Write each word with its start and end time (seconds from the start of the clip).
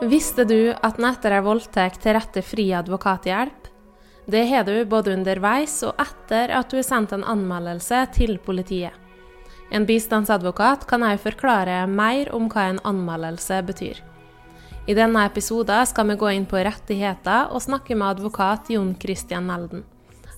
Visste 0.00 0.46
du 0.48 0.72
at 0.72 0.96
en 0.98 1.06
etter 1.06 1.34
ei 1.36 1.42
voldtekt 1.44 2.00
til 2.02 2.16
rette 2.16 2.40
fri 2.42 2.64
advokathjelp? 2.72 3.68
Det 4.30 4.42
har 4.48 4.64
du 4.64 4.72
både 4.88 5.12
underveis 5.12 5.74
og 5.84 6.00
etter 6.00 6.54
at 6.56 6.72
du 6.72 6.78
har 6.80 6.86
sendt 6.88 7.12
en 7.12 7.26
anmeldelse 7.28 8.00
til 8.16 8.38
politiet. 8.42 8.96
En 9.70 9.84
bistandsadvokat 9.86 10.88
kan 10.88 11.04
òg 11.04 11.20
forklare 11.20 11.84
mer 11.86 12.32
om 12.34 12.48
hva 12.48 12.70
en 12.72 12.82
anmeldelse 12.90 13.60
betyr. 13.68 14.00
I 14.88 14.96
denne 14.96 15.28
episoden 15.28 15.86
skal 15.86 16.08
vi 16.10 16.18
gå 16.24 16.34
inn 16.34 16.48
på 16.48 16.64
rettigheter 16.64 17.52
og 17.52 17.62
snakke 17.62 17.94
med 17.94 18.16
advokat 18.16 18.72
Jon 18.72 18.96
Christian 18.98 19.46
Melden. 19.46 19.84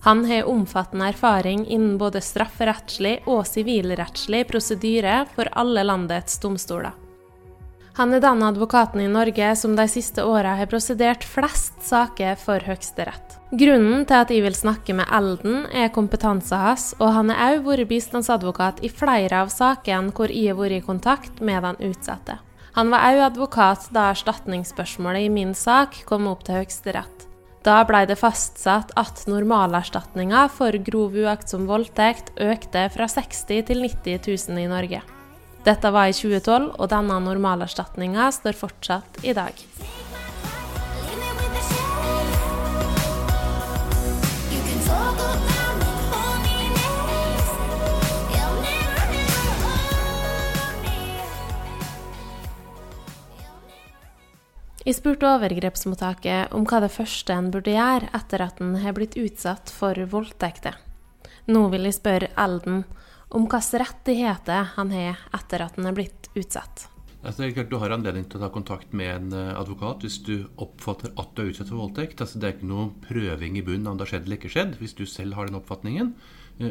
Han 0.03 0.25
har 0.27 0.49
omfattende 0.51 1.13
erfaring 1.13 1.67
innen 1.67 1.95
både 1.99 2.21
strafferettslig 2.21 3.21
og 3.31 3.45
sivilrettslig 3.47 4.43
prosedyre 4.51 5.21
for 5.35 5.51
alle 5.55 5.85
landets 5.87 6.41
domstoler. 6.43 6.91
Han 7.95 8.15
er 8.17 8.23
den 8.25 8.43
advokaten 8.43 9.03
i 9.05 9.09
Norge 9.13 9.53
som 9.57 9.77
de 9.77 9.85
siste 9.91 10.25
åra 10.25 10.57
har 10.57 10.67
prosedert 10.67 11.23
flest 11.29 11.77
saker 11.85 12.39
for 12.41 12.65
Høyesterett. 12.65 13.37
Grunnen 13.53 14.07
til 14.09 14.17
at 14.17 14.31
jeg 14.33 14.43
vil 14.43 14.57
snakke 14.57 14.97
med 14.97 15.11
Elden, 15.13 15.67
er 15.69 15.93
kompetansen 15.93 16.59
hans, 16.59 16.95
og 16.99 17.13
han 17.13 17.31
har 17.31 17.59
òg 17.59 17.67
vært 17.67 17.91
bistandsadvokat 17.91 18.81
i 18.83 18.89
flere 18.89 19.45
av 19.45 19.53
sakene 19.53 20.11
hvor 20.17 20.33
jeg 20.33 20.55
har 20.55 20.59
vært 20.59 20.81
i 20.81 20.87
kontakt 20.87 21.43
med 21.45 21.63
den 21.69 21.93
utsatte. 21.93 22.41
Han 22.75 22.89
var 22.91 23.05
òg 23.13 23.27
advokat 23.27 23.91
da 23.93 24.09
erstatningsspørsmålet 24.15 25.29
i 25.29 25.35
min 25.35 25.53
sak 25.55 26.07
kom 26.09 26.27
opp 26.33 26.49
til 26.49 26.63
Høyesterett. 26.63 27.29
Da 27.63 27.85
ble 27.87 28.03
det 28.11 28.19
fastsatt 28.19 28.91
at 28.99 29.23
normalerstatninga 29.31 30.49
for 30.51 30.75
grov 30.83 31.15
uaktsom 31.15 31.69
voldtekt 31.71 32.33
økte 32.43 32.89
fra 32.91 33.07
60 33.07 33.63
til 33.69 33.85
90 33.85 34.19
000 34.51 34.65
i 34.65 34.71
Norge. 34.71 35.03
Dette 35.63 35.93
var 35.95 36.11
i 36.11 36.17
2012, 36.17 36.73
og 36.75 36.91
denne 36.91 37.21
normalerstatninga 37.23 38.33
står 38.35 38.59
fortsatt 38.59 39.23
i 39.23 39.37
dag. 39.37 39.55
Jeg 54.83 54.97
spurte 54.99 55.29
overgrepsmottaket 55.31 56.55
om 56.57 56.65
hva 56.67 56.81
det 56.83 56.91
første 56.91 57.35
en 57.39 57.53
burde 57.55 57.71
gjøre 57.71 58.09
etter 58.19 58.43
at 58.43 58.57
en 58.65 58.73
har 58.83 58.97
blitt 58.97 59.15
utsatt 59.15 59.71
for 59.71 59.95
voldtekter. 60.11 60.75
Nå 61.55 61.69
vil 61.71 61.87
jeg 61.87 62.01
spørre 62.01 62.33
Elden 62.35 62.81
om 63.31 63.47
hvilke 63.47 63.79
rettigheter 63.85 64.73
han 64.75 64.91
har 64.91 65.23
etter 65.39 65.63
at 65.63 65.79
han 65.79 65.87
er 65.87 65.95
blitt 65.95 66.27
utsatt. 66.35 66.89
Altså, 67.23 67.47
du 67.47 67.77
har 67.79 67.95
anledning 67.95 68.27
til 68.27 68.41
å 68.41 68.43
ta 68.43 68.51
kontakt 68.51 68.91
med 68.99 69.13
en 69.15 69.39
eh, 69.39 69.55
advokat 69.55 70.03
hvis 70.03 70.19
du 70.27 70.49
oppfatter 70.59 71.13
at 71.15 71.31
du 71.37 71.45
er 71.45 71.53
utsatt 71.53 71.71
for 71.71 71.85
voldtekt. 71.85 72.19
Altså, 72.19 72.43
det 72.43 72.49
er 72.49 72.57
ikke 72.57 72.73
noen 72.73 72.97
prøving 73.05 73.61
i 73.61 73.63
bunnen 73.63 73.87
om 73.87 73.95
det 74.01 74.09
har 74.09 74.17
skjedd 74.17 74.27
eller 74.27 74.41
ikke 74.41 74.51
skjedd. 74.51 74.75
Hvis 74.83 74.99
du 74.99 75.05
selv 75.07 75.39
har 75.39 75.47
den 75.47 75.61
oppfatningen, 75.61 76.17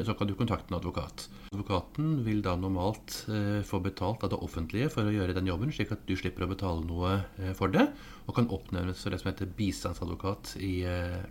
så 0.05 0.15
kan 0.17 0.29
du 0.29 0.35
kontakte 0.37 0.71
en 0.71 0.79
advokat. 0.79 1.27
Advokaten 1.51 2.21
vil 2.25 2.43
da 2.45 2.55
normalt 2.59 3.25
eh, 3.31 3.59
få 3.67 3.81
betalt 3.83 4.23
av 4.23 4.33
det 4.33 4.41
offentlige 4.41 4.91
for 4.93 5.07
å 5.07 5.13
gjøre 5.13 5.35
den 5.37 5.49
jobben, 5.49 5.73
slik 5.73 5.91
at 5.95 6.05
du 6.07 6.15
slipper 6.19 6.45
å 6.45 6.51
betale 6.53 6.85
noe 6.87 7.53
for 7.57 7.73
det, 7.73 7.89
og 8.27 8.37
kan 8.37 8.51
oppnevnes 8.53 9.01
for 9.03 9.11
det 9.11 9.21
som 9.21 9.31
heter 9.31 9.51
bistandsadvokat 9.57 10.55
i 10.61 10.75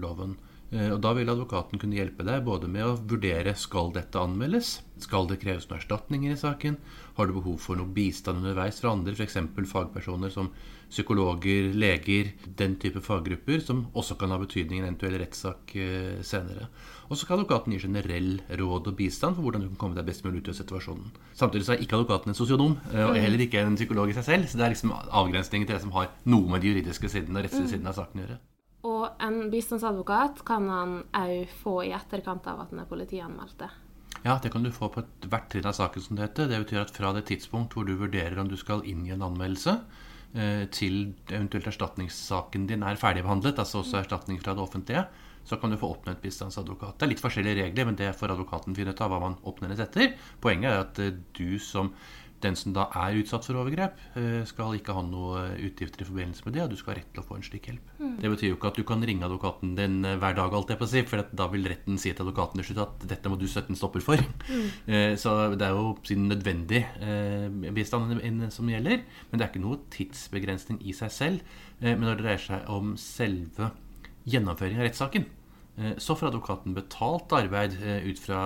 loven. 0.02 0.36
Eh, 0.70 0.90
og 0.94 1.00
Da 1.02 1.12
vil 1.16 1.30
advokaten 1.30 1.80
kunne 1.82 1.98
hjelpe 1.98 2.24
deg 2.26 2.44
både 2.46 2.68
med 2.70 2.86
å 2.86 2.98
vurdere 2.98 3.56
skal 3.58 3.90
dette 3.94 4.20
anmeldes, 4.20 4.78
skal 5.02 5.26
det 5.26 5.40
kreves 5.42 5.66
noen 5.66 5.80
erstatninger 5.80 6.34
i 6.34 6.38
saken, 6.38 6.76
har 7.20 7.30
du 7.30 7.36
behov 7.36 7.58
for 7.62 7.78
noe 7.78 7.90
bistand 7.94 8.40
underveis 8.42 8.80
fra 8.82 8.94
andre, 8.96 9.14
f.eks. 9.14 9.38
fagpersoner 9.70 10.32
som 10.32 10.50
psykologer, 10.90 11.70
leger, 11.78 12.32
den 12.58 12.74
type 12.82 13.00
faggrupper, 13.04 13.60
som 13.62 13.84
også 13.94 14.16
kan 14.18 14.32
ha 14.34 14.40
betydning 14.40 14.80
i 14.80 14.82
en 14.82 14.88
eventuell 14.88 15.20
rettssak 15.22 15.74
eh, 15.78 16.18
senere. 16.26 16.66
Og 17.10 17.18
så 17.18 17.26
kan 17.26 17.38
advokaten 17.38 17.74
gi 17.74 17.80
generell 17.84 18.40
råd 18.58 18.90
og 18.90 18.98
bistand 18.98 19.36
for 19.36 19.46
hvordan 19.46 19.64
du 19.64 19.70
kan 19.70 19.80
komme 19.84 19.98
deg 19.98 20.08
best 20.10 20.26
mulig 20.26 20.42
ut 20.42 20.52
av 20.52 20.58
situasjonen. 20.58 21.12
Samtidig 21.38 21.66
så 21.66 21.76
er 21.76 21.84
ikke 21.84 21.98
advokaten 21.98 22.34
en 22.34 22.38
sosionom, 22.38 22.78
eh, 22.90 23.06
og 23.06 23.18
heller 23.18 23.46
ikke 23.46 23.62
en 23.62 23.78
psykolog 23.78 24.10
i 24.10 24.16
seg 24.18 24.26
selv, 24.26 24.50
så 24.50 24.58
det 24.58 24.66
er 24.66 24.74
liksom 24.74 24.94
avgrensningen 24.94 25.70
til 25.70 25.78
det 25.78 25.84
som 25.84 25.94
har 25.94 26.10
noe 26.30 26.50
med 26.50 26.64
de 26.64 26.72
juridiske 26.72 27.12
sidene 27.12 27.38
og 27.38 27.46
rettslige 27.46 27.76
sidene 27.76 27.94
av 27.94 28.00
saken 28.00 28.22
å 28.22 28.26
gjøre. 28.26 28.40
Og 28.90 29.22
en 29.22 29.42
bistandsadvokat 29.52 30.40
kan 30.48 30.68
han 30.72 30.96
òg 31.14 31.50
få 31.60 31.82
i 31.84 31.92
etterkant 31.92 32.46
av 32.48 32.64
at 32.64 32.72
han 32.72 32.82
er 32.82 32.88
politianmeldte. 32.88 33.68
Ja, 34.22 34.36
det 34.42 34.50
kan 34.52 34.62
du 34.62 34.68
få 34.72 34.90
på 34.92 35.02
hvert 35.32 35.48
trinn 35.48 35.66
av 35.68 35.76
saken, 35.78 36.02
som 36.04 36.16
det 36.16 36.26
heter. 36.26 36.50
Det 36.50 36.60
betyr 36.64 36.82
at 36.82 36.92
fra 36.92 37.12
det 37.16 37.24
tidspunkt 37.30 37.72
hvor 37.76 37.86
du 37.88 37.94
vurderer 37.96 38.36
om 38.40 38.50
du 38.50 38.56
skal 38.60 38.84
inn 38.88 39.06
i 39.06 39.14
en 39.14 39.24
anmeldelse, 39.24 39.78
eh, 40.34 40.66
til 40.76 41.14
eventuelt 41.30 41.70
erstatningssaken 41.70 42.66
din 42.68 42.84
er 42.84 43.00
ferdigbehandlet, 43.00 43.58
altså 43.58 43.80
også 43.80 44.02
erstatning 44.02 44.40
fra 44.42 44.52
det 44.52 44.64
offentlige, 44.66 45.06
så 45.48 45.56
kan 45.56 45.72
du 45.72 45.78
få 45.80 45.88
oppnevnt 45.94 46.20
bistandsadvokat. 46.20 46.98
Det 46.98 47.06
er 47.06 47.12
litt 47.14 47.24
forskjellige 47.24 47.62
regler, 47.62 47.88
men 47.88 47.96
det 47.96 48.12
får 48.18 48.34
advokaten 48.36 48.76
finne 48.76 48.92
ut 48.92 49.00
av 49.00 49.08
hva 49.10 49.22
man 49.24 49.38
oppnevnes 49.48 49.80
etter. 49.80 50.12
Poenget 50.44 50.68
er 50.68 50.84
at 50.84 51.00
eh, 51.00 51.16
du 51.40 51.56
som 51.58 51.94
den 52.40 52.56
som 52.56 52.72
da 52.74 52.86
er 52.96 53.18
utsatt 53.20 53.44
for 53.46 53.58
overgrep, 53.60 53.98
eh, 54.16 54.40
skal 54.48 54.76
ikke 54.76 54.94
ha 54.96 55.02
noe 55.04 55.42
utgifter 55.60 56.04
i 56.04 56.08
forbindelse 56.08 56.46
med 56.46 56.56
det, 56.56 56.62
og 56.64 56.72
du 56.72 56.78
skal 56.80 56.94
ha 56.94 56.98
rett 57.00 57.10
til 57.12 57.22
å 57.22 57.26
få 57.26 57.36
en 57.36 57.44
slik 57.44 57.68
hjelp. 57.68 57.90
Mm. 57.98 58.14
Det 58.22 58.30
betyr 58.32 58.48
jo 58.48 58.56
ikke 58.56 58.70
at 58.70 58.80
du 58.80 58.84
kan 58.88 59.04
ringe 59.04 59.26
advokaten 59.26 59.74
din 59.78 59.98
eh, 60.08 60.16
hver 60.20 60.36
dag, 60.38 60.54
alt 60.56 60.72
jeg 60.72 60.80
på 60.80 60.88
å 60.88 60.92
si, 60.92 61.02
for 61.08 61.24
da 61.36 61.48
vil 61.52 61.68
retten 61.70 62.00
si 62.00 62.12
til 62.12 62.24
advokaten 62.24 62.62
til 62.62 62.70
slutt 62.70 62.82
at 62.86 63.08
dette 63.12 63.32
må 63.32 63.38
du 63.40 63.46
sette 63.50 63.72
en 63.72 63.78
stopper 63.78 64.04
for. 64.04 64.24
Mm. 64.48 64.70
Eh, 64.90 65.12
så 65.20 65.34
det 65.54 65.66
er 65.66 65.76
jo 65.76 65.92
sin 66.06 66.28
nødvendig 66.30 66.80
bistand 67.76 68.22
som 68.54 68.70
gjelder, 68.70 69.04
men 69.30 69.38
det 69.38 69.44
er 69.44 69.50
ikke 69.52 69.62
noe 69.62 69.82
tidsbegrensning 69.92 70.80
i 70.86 70.94
seg 70.96 71.12
selv. 71.14 71.52
Men 71.80 72.02
når 72.04 72.18
det 72.18 72.24
dreier 72.24 72.42
seg 72.42 72.72
om 72.72 72.94
selve 73.00 73.70
gjennomføringen 74.28 74.82
av 74.82 74.88
rettssaken, 74.88 75.26
så 76.02 76.16
får 76.18 76.30
advokaten 76.30 76.76
betalt 76.76 77.32
arbeid 77.36 77.76
ut 77.80 78.20
fra 78.20 78.40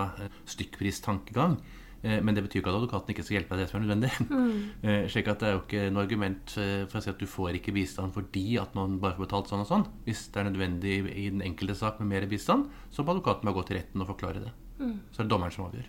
stykkpristankegang. 0.51 1.57
Eh, 2.05 2.21
men 2.21 2.37
det 2.37 2.45
betyr 2.45 2.61
ikke 2.61 2.73
at 2.73 2.79
advokaten 2.79 3.15
ikke 3.15 3.25
skal 3.25 3.39
hjelpe 3.39 3.57
deg 3.57 3.65
det 3.65 3.71
som 3.71 3.81
er 3.81 3.87
nødvendig. 3.87 4.13
Mm. 4.29 4.53
Eh, 4.85 5.07
slik 5.09 5.29
at 5.33 5.41
Det 5.41 5.49
er 5.49 5.55
jo 5.55 5.63
ikke 5.63 5.83
noe 5.95 6.05
argument 6.05 6.55
eh, 6.61 6.85
for 6.91 7.01
å 7.01 7.03
si 7.05 7.11
at 7.13 7.21
du 7.21 7.27
får 7.31 7.57
ikke 7.57 7.73
bistand 7.73 8.13
fordi 8.13 8.59
at 8.61 8.75
man 8.77 8.99
bare 9.01 9.17
får 9.17 9.25
betalt 9.25 9.51
sånn 9.51 9.65
og 9.65 9.71
sånn. 9.71 9.87
Hvis 10.05 10.27
det 10.35 10.43
er 10.43 10.49
nødvendig 10.51 10.99
i 11.09 11.27
den 11.33 11.41
enkelte 11.47 11.77
sak 11.79 12.01
med 12.03 12.11
mer 12.13 12.29
bistand, 12.29 12.69
så 12.93 13.03
må 13.03 13.15
advokaten 13.15 13.49
bare 13.49 13.57
gå 13.57 13.67
til 13.69 13.81
retten 13.81 14.05
og 14.05 14.11
forklare 14.13 14.45
det. 14.45 14.53
Mm. 14.83 14.97
Så 15.11 15.23
er 15.23 15.25
det 15.25 15.33
dommeren 15.33 15.55
som 15.55 15.69
avgjør. 15.71 15.89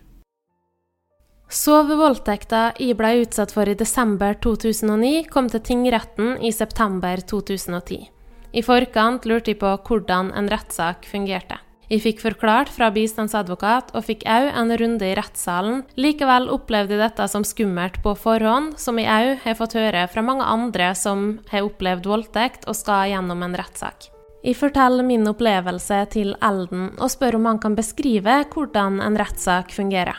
Sovevoldtekta 1.46 2.62
jeg 2.82 2.96
ble 2.98 3.12
utsatt 3.22 3.52
for 3.54 3.68
i 3.70 3.76
desember 3.78 4.34
2009, 4.42 5.28
kom 5.30 5.50
til 5.52 5.62
tingretten 5.68 6.34
i 6.42 6.50
september 6.54 7.20
2010. 7.22 8.08
I 8.56 8.64
forkant 8.64 9.28
lurte 9.28 9.52
jeg 9.52 9.60
på 9.60 9.76
hvordan 9.86 10.32
en 10.34 10.50
rettssak 10.50 11.06
fungerte. 11.06 11.60
Jeg 11.86 12.02
fikk 12.02 12.18
forklart 12.18 12.70
fra 12.74 12.88
bistandsadvokat, 12.90 13.92
og 13.94 14.02
fikk 14.08 14.24
òg 14.26 14.48
en 14.58 14.72
runde 14.80 15.06
i 15.06 15.14
rettssalen. 15.14 15.84
Likevel 15.94 16.48
opplevde 16.50 16.96
jeg 16.96 17.02
dette 17.04 17.28
som 17.30 17.46
skummelt 17.46 18.00
på 18.02 18.16
forhånd, 18.18 18.74
som 18.82 18.98
jeg 18.98 19.06
òg 19.06 19.44
har 19.44 19.54
fått 19.54 19.76
høre 19.78 20.02
fra 20.10 20.24
mange 20.26 20.48
andre 20.50 20.90
som 20.98 21.36
har 21.52 21.68
opplevd 21.68 22.10
voldtekt 22.10 22.66
og 22.66 22.74
skal 22.74 23.12
gjennom 23.12 23.46
en 23.46 23.54
rettssak. 23.54 24.10
Jeg 24.42 24.58
forteller 24.58 25.06
min 25.06 25.30
opplevelse 25.30 26.00
til 26.10 26.34
Elden, 26.42 26.90
og 26.98 27.10
spør 27.14 27.38
om 27.38 27.46
han 27.52 27.62
kan 27.62 27.78
beskrive 27.78 28.40
hvordan 28.50 28.98
en 29.06 29.22
rettssak 29.22 29.70
fungerer. 29.74 30.18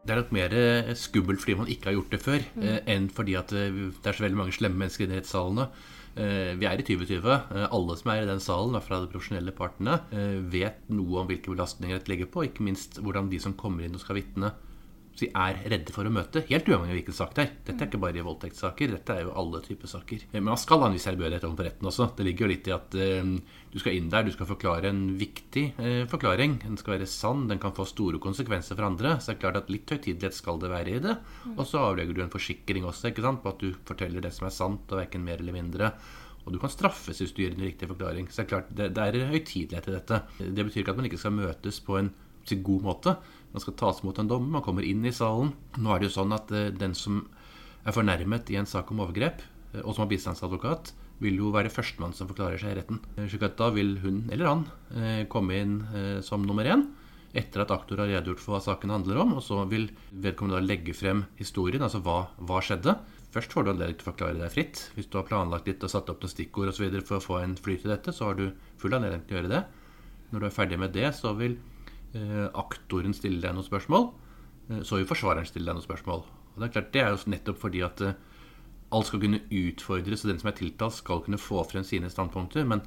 Det 0.00 0.14
er 0.14 0.22
nok 0.22 0.32
mer 0.32 0.56
eh, 0.56 0.94
skummelt 0.96 1.42
fordi 1.44 1.60
man 1.60 1.68
ikke 1.68 1.90
har 1.90 1.98
gjort 1.98 2.14
det 2.14 2.24
før, 2.24 2.44
mm. 2.56 2.62
Eh, 2.64 2.82
enn 2.96 3.12
fordi 3.12 3.36
at 3.36 3.52
eh, 3.52 3.82
det 4.00 4.08
er 4.08 4.16
så 4.16 4.24
veldig 4.24 4.40
mange 4.46 4.56
slemme 4.56 4.80
mennesker 4.80 5.10
i 5.10 5.18
rettssalene. 5.18 5.68
Eh, 6.18 6.56
vi 6.58 6.66
er 6.66 6.80
i 6.80 6.86
2020. 6.86 7.36
Eh, 7.54 7.66
alle 7.70 7.96
som 7.98 8.10
er 8.10 8.24
i 8.24 8.28
den 8.28 8.42
salen, 8.42 8.80
fra 8.82 8.98
de 9.02 9.10
profesjonelle 9.12 9.54
partene, 9.54 10.00
eh, 10.10 10.40
vet 10.42 10.82
noe 10.90 11.22
om 11.22 11.30
hvilke 11.30 11.52
belastninger 11.52 11.98
dette 11.98 12.10
legger 12.10 12.30
på, 12.30 12.48
ikke 12.48 12.66
minst 12.66 12.98
hvordan 12.98 13.30
de 13.30 13.38
som 13.38 13.54
kommer 13.54 13.86
inn 13.86 13.94
og 13.94 14.02
skal 14.02 14.18
vitne, 14.18 14.52
er 15.20 15.58
redde 15.68 15.92
for 15.92 16.08
å 16.08 16.12
møte. 16.12 16.42
Helt 16.48 16.68
uavhengig 16.68 16.94
av 16.94 16.98
hvilken 16.98 17.16
sak 17.16 17.34
det 17.36 17.42
er. 17.42 17.50
Dette 17.66 17.84
er 17.84 17.90
ikke 17.90 18.00
bare 18.00 18.24
voldtektssaker, 18.24 18.92
dette 18.94 19.16
er 19.16 19.26
jo 19.26 19.34
alle 19.36 19.60
typer 19.64 19.90
saker. 19.90 20.22
Men 20.32 20.46
man 20.46 20.60
skal 20.60 20.80
ha 20.80 20.88
en 20.88 20.96
viss 20.96 21.08
ærbødighet 21.10 21.44
overfor 21.48 21.68
retten 21.68 21.90
også. 21.90 22.06
Det 22.16 22.26
ligger 22.28 22.46
jo 22.46 22.50
litt 22.52 22.70
i 22.70 22.74
at 22.76 22.96
uh, 22.96 23.58
du 23.70 23.76
skal 23.82 23.98
inn 23.98 24.08
der, 24.12 24.24
du 24.24 24.32
skal 24.34 24.48
forklare 24.48 24.92
en 24.92 25.02
viktig 25.20 25.66
uh, 25.80 26.06
forklaring. 26.10 26.56
Den 26.64 26.80
skal 26.80 26.96
være 26.96 27.10
sann, 27.10 27.44
den 27.50 27.60
kan 27.62 27.76
få 27.76 27.88
store 27.88 28.22
konsekvenser 28.22 28.78
for 28.78 28.88
andre. 28.88 29.18
Så 29.18 29.32
det 29.32 29.36
er 29.36 29.44
klart 29.44 29.60
at 29.60 29.74
litt 29.74 29.92
høytidelighet 29.92 30.38
skal 30.38 30.62
det 30.62 30.72
være 30.72 30.96
i 30.96 31.04
det. 31.04 31.18
Og 31.56 31.62
så 31.68 31.84
avlegger 31.90 32.16
du 32.16 32.24
en 32.24 32.32
forsikring 32.32 32.88
også, 32.88 33.12
ikke 33.12 33.26
sant, 33.26 33.44
på 33.44 33.52
at 33.52 33.62
du 33.62 33.76
forteller 33.92 34.24
det 34.24 34.32
som 34.36 34.48
er 34.48 34.56
sant, 34.56 34.88
og 34.88 35.02
verken 35.02 35.26
mer 35.26 35.42
eller 35.42 35.58
mindre. 35.58 35.92
Og 36.46 36.54
du 36.54 36.58
kan 36.62 36.72
straffes 36.72 37.20
hvis 37.20 37.34
du 37.36 37.44
gir 37.44 37.52
en 37.52 37.66
riktig 37.66 37.90
forklaring. 37.90 38.30
Så 38.30 38.40
det 38.40 38.46
er 38.46 38.52
klart, 38.54 38.72
det, 38.72 38.88
det 38.96 39.06
er 39.06 39.30
høytidelighet 39.34 39.90
i 39.90 39.96
dette. 39.98 40.22
Det 40.40 40.64
betyr 40.64 40.82
ikke 40.82 40.94
at 40.94 41.00
man 41.02 41.10
ikke 41.10 41.20
skal 41.20 41.36
møtes 41.36 41.82
på 41.84 42.00
en 42.00 42.10
god 42.64 42.82
måte. 42.82 43.12
Man 43.50 43.62
skal 43.64 43.76
tas 43.80 44.02
mot 44.06 44.18
en 44.18 44.30
dommer, 44.30 44.58
man 44.58 44.64
kommer 44.66 44.86
inn 44.86 45.04
i 45.06 45.14
salen. 45.14 45.52
Nå 45.78 45.90
er 45.92 46.00
det 46.00 46.10
jo 46.10 46.16
sånn 46.20 46.34
at 46.36 46.52
uh, 46.54 46.68
den 46.70 46.94
som 46.98 47.24
er 47.82 47.96
fornærmet 47.96 48.50
i 48.52 48.58
en 48.60 48.68
sak 48.68 48.92
om 48.92 49.02
overgrep, 49.02 49.42
uh, 49.74 49.82
og 49.82 49.94
som 49.94 50.04
har 50.04 50.12
bistandsadvokat, 50.12 50.92
vil 51.20 51.36
jo 51.36 51.50
være 51.52 51.72
førstemann 51.72 52.14
som 52.16 52.30
forklarer 52.30 52.60
seg 52.62 52.72
i 52.72 52.78
retten. 52.78 53.02
Uh, 53.18 53.26
slik 53.28 53.44
at 53.48 53.58
da 53.58 53.68
vil 53.74 53.96
hun 54.04 54.24
eller 54.30 54.48
han 54.48 54.66
komme 55.32 55.56
inn 55.56 55.76
som 56.26 56.42
nummer 56.46 56.66
én. 56.68 56.88
etter 57.32 57.62
at 57.62 57.70
aktor 57.70 58.00
har 58.02 58.08
redegjort 58.10 58.40
for 58.42 58.56
hva 58.56 58.60
saken 58.64 58.90
handler 58.90 59.20
om. 59.22 59.36
Og 59.38 59.42
så 59.46 59.62
vil 59.70 59.88
vedkommende 60.10 60.64
legge 60.66 60.94
frem 60.96 61.24
historien, 61.38 61.82
altså 61.86 62.00
hva, 62.02 62.24
hva 62.42 62.58
skjedde. 62.64 62.96
Først 63.30 63.52
får 63.54 63.64
du 63.64 63.70
anledning 63.70 63.98
til 63.98 64.08
å 64.08 64.10
forklare 64.10 64.40
deg 64.40 64.50
fritt. 64.50 64.80
Hvis 64.96 65.06
du 65.06 65.20
har 65.20 65.28
planlagt 65.28 65.68
litt 65.70 65.84
og 65.86 65.92
satt 65.92 66.10
opp 66.10 66.24
noen 66.24 66.32
stikkord 66.32 66.72
osv. 66.72 66.88
for 67.06 67.20
å 67.20 67.22
få 67.22 67.36
en 67.44 67.54
flyt 67.54 67.86
i 67.86 67.92
dette, 67.92 68.14
så 68.14 68.30
har 68.30 68.40
du 68.40 68.48
full 68.80 68.96
anledning 68.96 69.22
til 69.26 69.36
å 69.36 69.38
gjøre 69.38 69.52
det. 69.52 69.62
Når 70.32 70.42
du 70.42 70.46
er 70.48 70.56
ferdig 70.56 70.78
med 70.82 70.94
det, 70.96 71.06
så 71.14 71.34
vil 71.38 71.54
eh, 71.54 71.69
aktoren 72.58 73.14
stiller 73.14 73.44
deg 73.44 73.56
noen 73.56 73.66
spørsmål. 73.66 74.10
Eh, 74.70 74.82
så 74.86 74.98
vil 74.98 75.08
forsvareren 75.08 75.48
stille 75.48 75.68
deg 75.68 75.78
noen 75.78 75.86
spørsmål. 75.86 76.24
Og 76.54 76.58
Det 76.58 76.68
er 76.68 76.74
klart, 76.74 76.92
det 76.92 77.02
er 77.02 77.10
jo 77.10 77.32
nettopp 77.34 77.60
fordi 77.60 77.82
at 77.86 78.00
eh, 78.04 78.18
alt 78.90 79.06
skal 79.06 79.22
kunne 79.22 79.42
utfordres, 79.46 80.24
og 80.24 80.32
den 80.32 80.40
som 80.42 80.50
er 80.50 80.58
tiltalt, 80.58 80.98
skal 80.98 81.22
kunne 81.24 81.38
få 81.38 81.62
frem 81.68 81.84
sine 81.86 82.10
standpunkter. 82.10 82.66
Men 82.66 82.82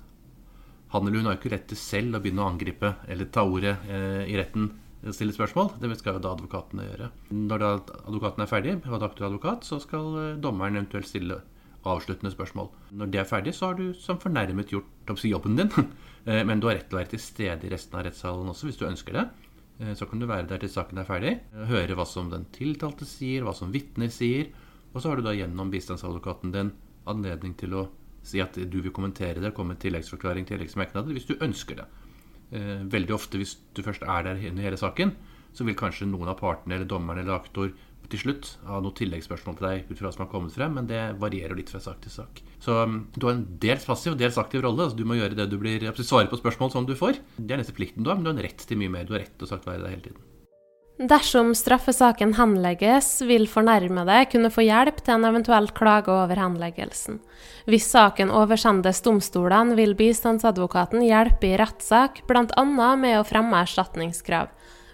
han 0.94 1.08
eller 1.08 1.18
hun 1.18 1.26
har 1.30 1.38
jo 1.38 1.42
ikke 1.42 1.56
rett 1.56 1.68
til 1.72 1.80
selv 1.80 2.18
å 2.18 2.22
begynne 2.22 2.44
å 2.44 2.52
angripe 2.52 2.96
eller 3.10 3.32
ta 3.34 3.46
ordet 3.48 3.78
eh, 3.90 4.24
i 4.30 4.38
retten 4.38 4.72
og 5.04 5.16
stille 5.16 5.36
spørsmål. 5.36 5.74
Det 5.82 5.98
skal 6.00 6.18
jo 6.18 6.24
da 6.24 6.36
advokatene 6.36 6.86
gjøre. 6.86 7.10
Når 7.34 7.64
da 7.64 7.72
advokaten 8.06 8.44
er 8.44 8.52
ferdig, 8.52 8.76
og 8.88 9.02
advokat, 9.04 9.66
så 9.68 9.80
skal 9.84 10.14
eh, 10.20 10.38
dommeren 10.44 10.78
eventuelt 10.78 11.10
stille 11.10 11.42
avsluttende 11.84 12.32
spørsmål. 12.32 12.70
Når 12.96 13.10
det 13.12 13.20
er 13.20 13.28
ferdig, 13.28 13.56
så 13.56 13.72
har 13.72 13.80
du 13.80 13.90
som 14.00 14.20
fornærmet 14.22 14.72
gjort 14.72 15.26
jobben 15.28 15.58
din. 15.60 15.72
Eh, 16.26 16.44
men 16.48 16.60
du 16.60 16.70
har 16.70 16.78
rett 16.80 16.88
til 16.90 16.98
å 16.98 17.02
være 17.02 17.14
til 17.16 17.24
stede 17.24 17.68
i 17.68 17.72
resten 17.74 18.00
av 18.00 18.06
rettssalen 18.08 18.52
også, 18.54 18.70
hvis 18.70 18.80
du 18.80 18.86
ønsker 18.88 19.18
det. 19.18 19.26
Eh, 19.80 19.94
så 19.98 20.08
kan 20.10 20.22
du 20.22 20.30
være 20.30 20.48
der 20.52 20.64
til 20.64 20.72
saken 20.72 21.02
er 21.02 21.10
ferdig, 21.10 21.34
høre 21.72 21.98
hva 21.98 22.06
som 22.08 22.32
den 22.32 22.48
tiltalte 22.56 23.08
sier, 23.10 23.44
hva 23.46 23.56
som 23.58 23.74
vitner 23.74 24.12
sier. 24.14 24.54
Og 24.94 25.02
så 25.02 25.10
har 25.10 25.20
du 25.20 25.26
da 25.26 25.36
gjennom 25.36 25.72
bistandsadvokaten 25.74 26.54
din 26.54 26.72
anledning 27.10 27.58
til 27.60 27.76
å 27.76 27.88
si 28.24 28.40
at 28.40 28.56
du 28.56 28.80
vil 28.80 28.94
kommentere 28.96 29.42
det, 29.44 29.52
komme 29.56 29.74
med 29.74 29.82
tilleggsforklaring, 29.84 30.48
tilleggsmerknader, 30.48 31.12
hvis 31.16 31.28
du 31.28 31.36
ønsker 31.44 31.82
det. 31.82 31.88
Eh, 32.54 32.84
veldig 32.88 33.16
ofte, 33.16 33.40
hvis 33.42 33.58
du 33.76 33.84
først 33.84 34.06
er 34.06 34.28
der 34.30 34.40
i 34.40 34.54
hele 34.54 34.80
saken, 34.80 35.16
så 35.54 35.66
vil 35.68 35.78
kanskje 35.78 36.08
noen 36.10 36.32
av 36.32 36.40
partene 36.40 36.78
eller 36.78 36.90
dommeren 36.90 37.24
eller 37.24 37.36
aktor 37.36 37.74
til 38.12 38.22
slutt 38.22 38.50
av 38.66 38.84
noen 38.84 38.96
tilleggsspørsmål 38.98 39.58
til 39.60 39.68
deg 39.68 39.88
ut 39.92 39.96
fra 39.98 40.08
hva 40.08 40.14
som 40.16 40.26
har 40.26 40.32
kommet 40.32 40.56
frem, 40.56 40.76
men 40.78 40.90
det 40.90 41.02
varierer 41.22 41.58
litt 41.58 41.72
fra 41.74 41.82
sak 41.84 42.02
til 42.04 42.14
sak. 42.14 42.44
Så 42.64 42.76
um, 42.84 43.00
du 43.16 43.28
har 43.28 43.38
en 43.38 43.48
dels 43.64 43.88
passiv 43.88 44.14
og 44.14 44.20
dels 44.22 44.40
aktiv 44.42 44.66
rolle. 44.66 44.88
altså 44.88 45.00
Du 45.00 45.08
må 45.08 45.18
gjøre 45.20 45.38
det 45.40 45.50
du 45.52 45.58
blir 45.62 45.88
svare 46.02 46.30
på 46.32 46.42
spørsmål 46.42 46.76
som 46.76 46.90
du 46.90 46.96
får. 47.00 47.22
Det 47.38 47.56
er 47.56 47.64
nesten 47.64 47.78
plikten 47.78 48.06
du 48.06 48.12
har, 48.12 48.20
men 48.20 48.28
du 48.28 48.34
har 48.34 48.38
en 48.40 48.46
rett 48.46 48.68
til 48.68 48.80
mye 48.80 48.94
mer. 48.94 49.08
Du 49.08 49.16
har 49.18 49.26
rett 49.26 49.36
til 49.38 49.48
å 49.48 49.54
sagt 49.56 49.68
være 49.70 49.86
der 49.86 49.96
hele 49.96 50.08
tiden. 50.10 50.30
Dersom 51.02 51.56
straffesaken 51.58 52.36
henlegges, 52.38 53.24
vil 53.26 53.48
fornærmede 53.50 54.20
kunne 54.30 54.52
få 54.54 54.62
hjelp 54.62 55.00
til 55.02 55.16
en 55.16 55.26
eventuell 55.26 55.72
klage 55.74 56.14
over 56.14 56.38
henleggelsen. 56.38 57.18
Hvis 57.66 57.88
saken 57.90 58.30
oversendes 58.30 59.02
domstolene, 59.02 59.74
vil 59.80 59.96
bistandsadvokaten 59.98 61.02
hjelpe 61.02 61.50
i 61.50 61.58
rettssak, 61.58 62.22
bl.a. 62.30 62.66
med 62.94 63.18
å 63.18 63.26
fremme 63.26 63.64
erstatningskrav. 63.66 64.54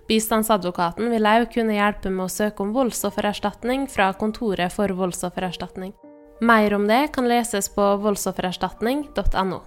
Bistandsadvokaten 0.10 1.12
vil 1.14 1.28
òg 1.30 1.52
kunne 1.54 1.76
hjelpe 1.78 2.10
med 2.10 2.26
å 2.26 2.34
søke 2.34 2.64
om 2.66 2.72
voldsoffererstatning 2.74 3.86
fra 3.94 4.10
Kontoret 4.18 4.74
for 4.74 4.90
voldsoffererstatning. 4.98 5.94
Mer 6.42 6.74
om 6.74 6.88
det 6.90 7.12
kan 7.14 7.28
leses 7.30 7.70
på 7.76 7.86
voldsoffererstatning.no. 8.02 9.60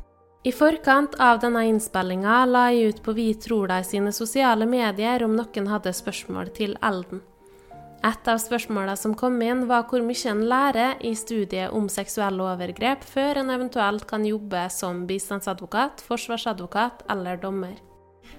I 0.42 0.50
forkant 0.50 1.14
av 1.22 1.38
denne 1.44 1.62
innspillinga 1.68 2.40
la 2.50 2.64
jeg 2.74 2.96
ut 2.96 3.02
på 3.04 3.14
Vi 3.14 3.28
tror 3.38 3.70
deg 3.70 3.86
sine 3.86 4.10
sosiale 4.10 4.66
medier 4.66 5.22
om 5.22 5.36
noen 5.38 5.68
hadde 5.70 5.92
spørsmål 5.94 6.50
til 6.56 6.74
Elden. 6.82 7.22
Et 8.02 8.26
av 8.26 8.40
spørsmåla 8.42 8.96
som 8.98 9.14
kom 9.14 9.36
inn, 9.46 9.68
var 9.70 9.86
hvor 9.86 10.02
mye 10.02 10.32
en 10.32 10.42
lærer 10.50 10.98
i 11.06 11.14
studiet 11.14 11.70
om 11.70 11.86
seksuelle 11.86 12.42
overgrep 12.42 13.06
før 13.06 13.44
en 13.44 13.54
eventuelt 13.54 14.08
kan 14.10 14.26
jobbe 14.26 14.64
som 14.74 15.04
bistandsadvokat, 15.06 16.02
forsvarsadvokat 16.08 17.06
eller 17.14 17.38
dommer. 17.38 17.78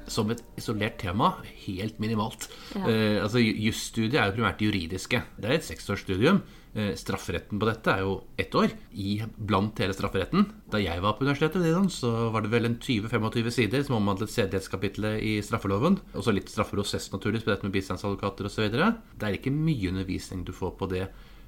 Som 0.07 0.33
et 0.33 0.41
isolert 0.59 0.97
tema 1.01 1.35
helt 1.65 1.99
minimalt. 2.03 2.49
Ja. 2.75 2.83
Eh, 2.87 3.21
altså, 3.23 3.39
Jusstudiet 3.39 4.19
er 4.19 4.29
jo 4.29 4.37
primært 4.39 4.61
juridiske. 4.63 5.23
Det 5.37 5.49
er 5.49 5.57
et 5.57 5.67
seksårsstudium. 5.67 6.41
Eh, 6.73 6.95
strafferetten 6.97 7.59
på 7.61 7.67
dette 7.69 7.91
er 7.93 8.01
jo 8.01 8.13
ett 8.41 8.55
år 8.57 8.71
i 8.97 9.19
blant 9.37 9.77
hele 9.77 9.93
strafferetten. 9.93 10.47
Da 10.73 10.79
jeg 10.81 11.03
var 11.03 11.19
på 11.19 11.27
universitetet, 11.27 11.91
så 11.93 12.31
var 12.33 12.41
det 12.41 12.49
vel 12.49 12.65
en 12.65 12.79
20-25 12.81 13.51
sider 13.53 13.83
som 13.85 13.99
omhandlet 13.99 14.33
sedelighetskapitlet 14.33 15.21
i 15.21 15.35
straffeloven. 15.45 15.99
Og 16.17 16.25
så 16.25 16.33
litt 16.33 16.49
straffeprosess, 16.49 17.11
naturligvis, 17.13 17.45
på 17.45 17.53
dette 17.53 17.67
med 17.67 17.75
bistandsadvokater 17.77 18.49
osv. 18.49 18.73
Det 18.73 19.27
er 19.27 19.37
ikke 19.37 19.53
mye 19.53 19.93
undervisning 19.93 20.41
du 20.47 20.53
får 20.57 20.73
på 20.79 20.89
det, 20.89 21.03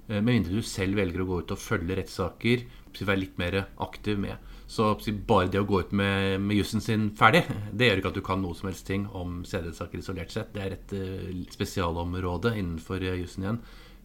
eh, 0.07 0.21
med 0.21 0.29
mindre 0.29 0.61
du 0.61 0.61
selv 0.61 1.01
velger 1.01 1.25
å 1.25 1.29
gå 1.31 1.41
ut 1.41 1.55
og 1.57 1.63
følge 1.63 1.97
rettssaker, 1.97 2.67
være 2.95 3.19
litt 3.19 3.37
mer 3.41 3.65
aktiv 3.81 4.19
med. 4.19 4.37
Så 4.67 4.95
bare 5.27 5.49
det 5.53 5.61
å 5.61 5.67
gå 5.69 5.83
ut 5.85 5.91
med, 5.93 6.41
med 6.41 6.57
jussen 6.57 6.81
sin 6.81 7.11
ferdig, 7.17 7.43
det 7.71 7.89
gjør 7.89 7.99
ikke 8.01 8.11
at 8.13 8.17
du 8.17 8.23
kan 8.25 8.41
noe 8.41 8.57
som 8.57 8.69
helst 8.71 8.87
ting 8.87 9.05
om 9.13 9.43
sedelighetssaker 9.45 10.01
isolert 10.01 10.33
sett. 10.33 10.53
Det 10.55 10.63
er 10.63 10.73
et 10.73 10.95
uh, 10.97 11.43
spesialområde 11.53 12.55
innenfor 12.57 13.03
uh, 13.05 13.13
jussen 13.19 13.45
igjen. 13.45 13.59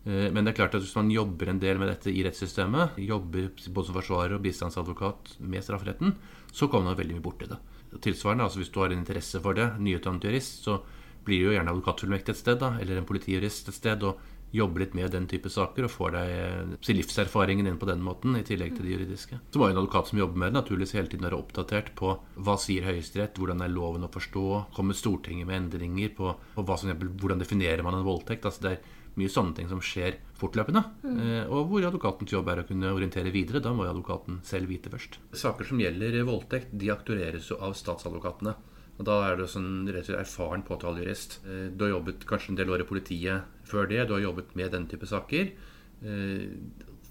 Eh, 0.04 0.28
men 0.32 0.44
det 0.44 0.54
er 0.54 0.60
klart 0.62 0.76
at 0.76 0.84
hvis 0.84 0.96
man 0.96 1.12
jobber 1.12 1.50
en 1.52 1.60
del 1.60 1.80
med 1.80 1.90
dette 1.92 2.12
i 2.12 2.22
rettssystemet, 2.24 2.96
jobber 3.04 3.50
både 3.68 3.88
som 3.88 3.98
forsvarer 3.98 4.36
og 4.36 4.44
bistandsadvokat 4.46 5.34
med 5.44 5.64
strafferetten, 5.64 6.14
så 6.52 6.68
kommer 6.68 6.90
man 6.90 7.00
veldig 7.00 7.18
mye 7.18 7.24
borti 7.24 7.50
det. 7.50 7.60
Tilsvarende, 8.00 8.46
altså 8.46 8.60
Hvis 8.60 8.72
du 8.72 8.80
har 8.80 8.92
en 8.92 9.02
interesse 9.02 9.40
for 9.42 9.54
det, 9.54 9.68
nyutdannet 9.78 10.24
jurist, 10.24 10.62
så 10.64 10.80
blir 11.24 11.40
du 11.40 11.46
jo 11.50 11.56
gjerne 11.56 11.72
advokatfullmektig 11.74 12.32
et 12.32 12.40
sted, 12.40 12.60
da, 12.62 12.76
eller 12.80 13.00
en 13.00 13.08
politijurist 13.08 13.68
et 13.68 13.76
sted, 13.76 14.02
og 14.02 14.20
jobber 14.54 14.84
litt 14.84 14.94
med 14.98 15.12
den 15.14 15.28
type 15.30 15.50
saker 15.52 15.86
og 15.86 15.92
får 15.94 16.14
deg 16.16 16.32
eh, 16.34 16.94
livserfaringen 16.96 17.68
inn 17.70 17.80
på 17.80 17.88
den 17.88 18.02
måten, 18.04 18.36
i 18.38 18.44
tillegg 18.46 18.76
til 18.76 18.86
det 18.86 18.94
juridiske. 18.94 19.40
Så 19.50 19.60
må 19.60 19.68
jo 19.68 19.76
en 19.76 19.82
advokat 19.82 20.10
som 20.10 20.20
jobber 20.20 20.42
med 20.42 20.50
det, 20.50 20.58
naturligvis 20.58 20.94
hele 20.98 21.10
tiden 21.10 21.28
være 21.28 21.38
oppdatert 21.38 21.92
på 21.98 22.14
hva 22.40 22.56
sier 22.60 22.88
Høyesterett, 22.88 23.38
hvordan 23.38 23.62
er 23.64 23.72
loven 23.72 24.06
å 24.06 24.12
forstå, 24.12 24.46
kommer 24.76 24.98
Stortinget 24.98 25.48
med 25.48 25.64
endringer 25.64 26.14
på, 26.16 26.32
på 26.56 26.66
hva 26.66 26.78
som, 26.80 26.90
hvordan 26.92 27.42
definerer 27.42 27.86
man 27.86 27.98
en 27.98 28.06
voldtekt. 28.06 28.48
altså 28.48 28.66
det 28.66 28.74
er 28.76 28.98
mye 29.18 29.30
sånne 29.32 29.56
ting 29.56 29.68
som 29.70 29.82
skjer 29.82 30.18
fortløpende. 30.38 30.82
Mm. 31.02 31.20
Eh, 31.20 31.52
og 31.52 31.70
hvor 31.70 31.86
advokatens 31.86 32.34
jobb 32.34 32.50
er 32.52 32.62
å 32.62 32.66
kunne 32.68 32.92
orientere 32.94 33.32
videre. 33.34 33.62
Da 33.62 33.72
må 33.74 33.86
jo 33.86 33.94
advokaten 33.94 34.40
selv 34.46 34.70
vite 34.70 34.92
først. 34.92 35.20
Saker 35.36 35.68
som 35.68 35.82
gjelder 35.82 36.20
voldtekt, 36.28 36.72
de 36.72 36.92
aktureres 36.94 37.50
jo 37.50 37.58
av 37.62 37.76
statsadvokatene. 37.78 38.56
Og 39.00 39.06
Da 39.08 39.14
er 39.30 39.38
du 39.38 39.46
sånn 39.48 39.88
rett 39.88 40.04
og 40.04 40.10
slett 40.10 40.20
erfaren 40.26 40.64
påtalejurist. 40.66 41.38
Eh, 41.46 41.68
du 41.72 41.86
har 41.86 41.94
jobbet 41.96 42.26
kanskje 42.28 42.52
en 42.52 42.60
del 42.60 42.70
år 42.70 42.84
i 42.84 42.88
politiet 42.88 43.59
før 43.70 43.88
det. 43.90 44.04
Du 44.08 44.16
har 44.16 44.24
jobbet 44.24 44.54
med 44.58 44.74
den 44.74 44.88
type 44.90 45.08
saker. 45.08 45.54
Eh, 46.02 46.44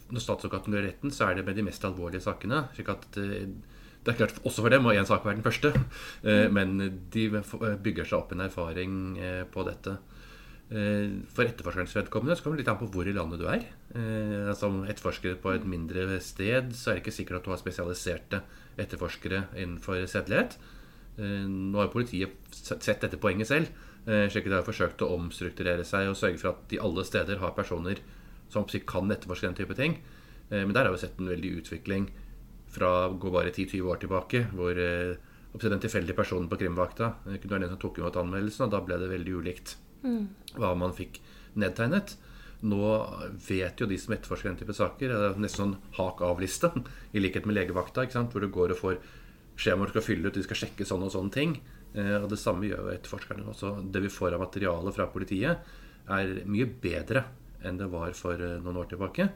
når 0.10 0.26
statsadvokaten 0.26 0.74
går 0.74 0.84
i 0.84 0.88
retten, 0.90 1.14
så 1.14 1.30
er 1.30 1.40
det 1.40 1.48
med 1.48 1.58
de 1.60 1.66
mest 1.68 1.84
alvorlige 1.86 2.26
sakene. 2.26 2.68
slik 2.76 2.90
at 2.90 3.10
det 3.14 4.14
er 4.14 4.18
klart, 4.18 4.40
Også 4.48 4.64
for 4.64 4.70
dem 4.74 4.84
må 4.84 4.94
én 4.96 5.06
sak 5.06 5.26
være 5.26 5.38
den 5.38 5.46
første, 5.46 5.74
mm. 6.24 6.54
men 6.56 6.80
de 7.12 7.26
bygger 7.84 8.08
seg 8.08 8.18
opp 8.18 8.32
en 8.32 8.42
erfaring 8.48 8.94
på 9.52 9.66
dette. 9.68 9.98
Eh, 10.70 11.26
for 11.34 11.50
etterforskerens 11.50 11.96
vedkommende 11.98 12.36
så 12.38 12.46
kommer 12.46 12.60
det 12.60 12.62
litt 12.62 12.70
an 12.70 12.78
på 12.78 12.88
hvor 12.94 13.08
i 13.10 13.14
landet 13.16 13.42
du 13.42 13.48
er. 13.50 13.64
Eh, 13.98 14.52
som 14.58 14.84
etterforsker 14.86 15.40
på 15.42 15.56
et 15.56 15.66
mindre 15.66 16.20
sted 16.22 16.76
så 16.78 16.92
er 16.92 17.00
det 17.00 17.06
ikke 17.08 17.16
sikkert 17.16 17.40
at 17.40 17.48
du 17.48 17.54
har 17.56 17.62
spesialiserte 17.62 18.44
etterforskere 18.80 19.48
innenfor 19.56 20.04
sedelighet. 20.06 20.60
Eh, 21.18 21.48
nå 21.50 21.82
har 21.82 21.90
politiet 21.94 22.38
sett 22.54 23.02
dette 23.02 23.18
poenget 23.22 23.50
selv, 23.50 23.74
slik 24.06 24.48
at 24.48 24.52
de 24.52 24.58
har 24.58 24.66
forsøkt 24.66 25.04
å 25.06 25.12
omstrukturere 25.18 25.84
seg 25.86 26.10
og 26.10 26.18
sørge 26.18 26.40
for 26.42 26.54
at 26.54 26.64
de 26.72 26.80
alle 26.82 27.04
steder 27.06 27.42
har 27.42 27.58
personer 27.58 28.02
som 28.50 28.66
kan 28.66 29.12
etterforske 29.12 29.50
den 29.50 29.58
type 29.60 29.76
ting. 29.78 30.00
Men 30.50 30.74
der 30.74 30.88
har 30.88 30.96
vi 30.96 31.02
sett 31.04 31.20
en 31.22 31.30
veldig 31.30 31.52
utvikling 31.60 32.08
fra 32.74 33.10
gå 33.10 33.32
bare 33.34 33.52
10-20 33.52 33.90
år 33.90 34.00
tilbake, 34.02 34.46
hvor 34.54 34.74
den 34.74 35.84
tilfeldige 35.84 36.18
personen 36.18 36.50
på 36.50 36.58
krimvakta 36.62 37.12
kunne 37.26 37.54
være 37.54 37.66
den 37.66 37.74
som 37.74 37.82
tok 37.82 38.00
imot 38.00 38.18
anmeldelsen, 38.18 38.68
og 38.68 38.74
da 38.74 38.82
ble 38.86 38.98
det 39.02 39.12
veldig 39.12 39.38
ulikt. 39.42 39.76
Mm. 40.06 40.26
Hva 40.56 40.74
man 40.78 40.96
fikk 40.96 41.20
nedtegnet. 41.60 42.16
Nå 42.70 42.84
vet 43.48 43.80
jo 43.80 43.88
de 43.88 43.98
som 44.00 44.14
etterforsker 44.14 44.52
den 44.52 44.60
type 44.60 44.76
saker, 44.76 45.12
det 45.12 45.30
er 45.30 45.42
nesten 45.42 45.64
sånn 45.64 45.76
hak 45.96 46.22
av-liste, 46.26 46.72
i 47.16 47.24
likhet 47.24 47.48
med 47.48 47.58
legevakta, 47.58 48.06
hvor 48.30 48.44
du 48.44 48.52
går 48.54 48.76
og 48.76 48.82
får 48.82 49.00
skjemaer 49.60 49.90
du 49.90 49.98
skal 49.98 50.06
fylle 50.06 50.30
ut, 50.30 50.36
de 50.36 50.46
skal 50.46 50.62
sjekke 50.62 50.88
sånne 50.88 51.10
og 51.10 51.16
sånne 51.16 51.36
ting. 51.36 51.58
Eh, 51.94 52.16
og 52.20 52.28
det 52.32 52.40
samme 52.40 52.68
gjør 52.70 52.86
jo 52.86 52.96
etterforskerne. 52.96 53.46
Også 53.50 53.76
det 53.92 54.04
vi 54.06 54.12
får 54.14 54.36
av 54.36 54.44
materiale 54.44 54.94
fra 54.96 55.10
politiet, 55.12 55.72
er 56.10 56.36
mye 56.50 56.66
bedre 56.82 57.26
enn 57.66 57.78
det 57.78 57.90
var 57.92 58.14
for 58.18 58.40
eh, 58.40 58.60
noen 58.64 58.80
år 58.82 58.92
tilbake. 58.92 59.30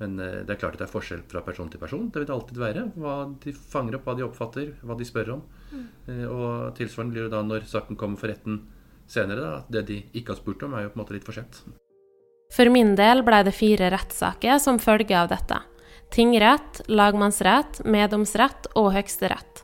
Men 0.00 0.18
eh, 0.20 0.40
det 0.46 0.54
er 0.54 0.60
klart 0.60 0.76
at 0.76 0.84
det 0.84 0.88
er 0.88 0.94
forskjell 0.94 1.24
fra 1.30 1.42
person 1.46 1.70
til 1.72 1.82
person. 1.82 2.08
Det 2.10 2.22
vil 2.22 2.28
det 2.28 2.36
alltid 2.36 2.62
være. 2.62 2.86
Hva 3.00 3.16
de 3.42 3.54
fanger 3.56 3.98
opp, 3.98 4.08
hva 4.08 4.16
de 4.18 4.26
oppfatter, 4.26 4.72
hva 4.82 4.98
de 4.98 5.08
spør 5.08 5.34
om. 5.38 5.44
Mm. 5.72 5.86
Og 6.30 6.48
tilsvarende 6.78 7.16
blir 7.16 7.26
det 7.26 7.34
da 7.34 7.42
når 7.42 7.66
saken 7.70 7.98
kommer 7.98 8.20
for 8.20 8.30
retten 8.30 8.60
senere 9.10 9.42
da, 9.42 9.50
at 9.62 9.72
det 9.72 9.86
de 9.90 9.98
ikke 10.18 10.34
har 10.34 10.40
spurt 10.40 10.62
om, 10.66 10.74
er 10.74 10.86
jo 10.86 10.92
på 10.92 10.98
en 10.98 11.02
måte 11.04 11.16
litt 11.16 11.26
for 11.26 11.36
sent. 11.36 11.62
For 12.54 12.70
min 12.70 12.94
del 12.98 13.24
ble 13.26 13.42
det 13.46 13.54
fire 13.56 13.90
rettssaker 13.94 14.60
som 14.62 14.78
følge 14.82 15.16
av 15.18 15.30
dette. 15.32 15.58
Tingrett, 16.14 16.84
lagmannsrett, 16.86 17.82
meddomsrett 17.84 18.70
og 18.78 18.92
høyesterett. 18.94 19.55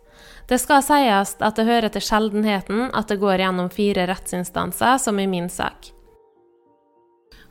Det 0.48 0.58
skal 0.58 0.82
sies 0.84 1.36
at 1.38 1.58
det 1.58 1.66
hører 1.68 1.92
til 1.92 2.04
sjeldenheten 2.04 2.90
at 2.92 3.10
det 3.10 3.20
går 3.22 3.44
gjennom 3.44 3.70
fire 3.72 4.06
rettsinstanser, 4.10 4.98
som 4.98 5.20
i 5.22 5.28
min 5.30 5.48
sak. 5.52 5.92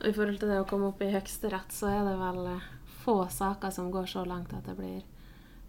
Og 0.02 0.10
I 0.10 0.14
forhold 0.14 0.40
til 0.42 0.52
det 0.52 0.60
å 0.64 0.68
komme 0.68 0.90
opp 0.90 1.02
i 1.06 1.12
høyesterett, 1.14 1.74
så 1.74 1.92
er 1.92 2.04
det 2.10 2.18
vel 2.20 2.46
eh, 2.56 2.70
få 3.04 3.18
saker 3.30 3.74
som 3.74 3.92
går 3.94 4.10
så 4.10 4.26
langt 4.26 4.54
at 4.58 4.66
det 4.66 4.76
blir 4.78 5.02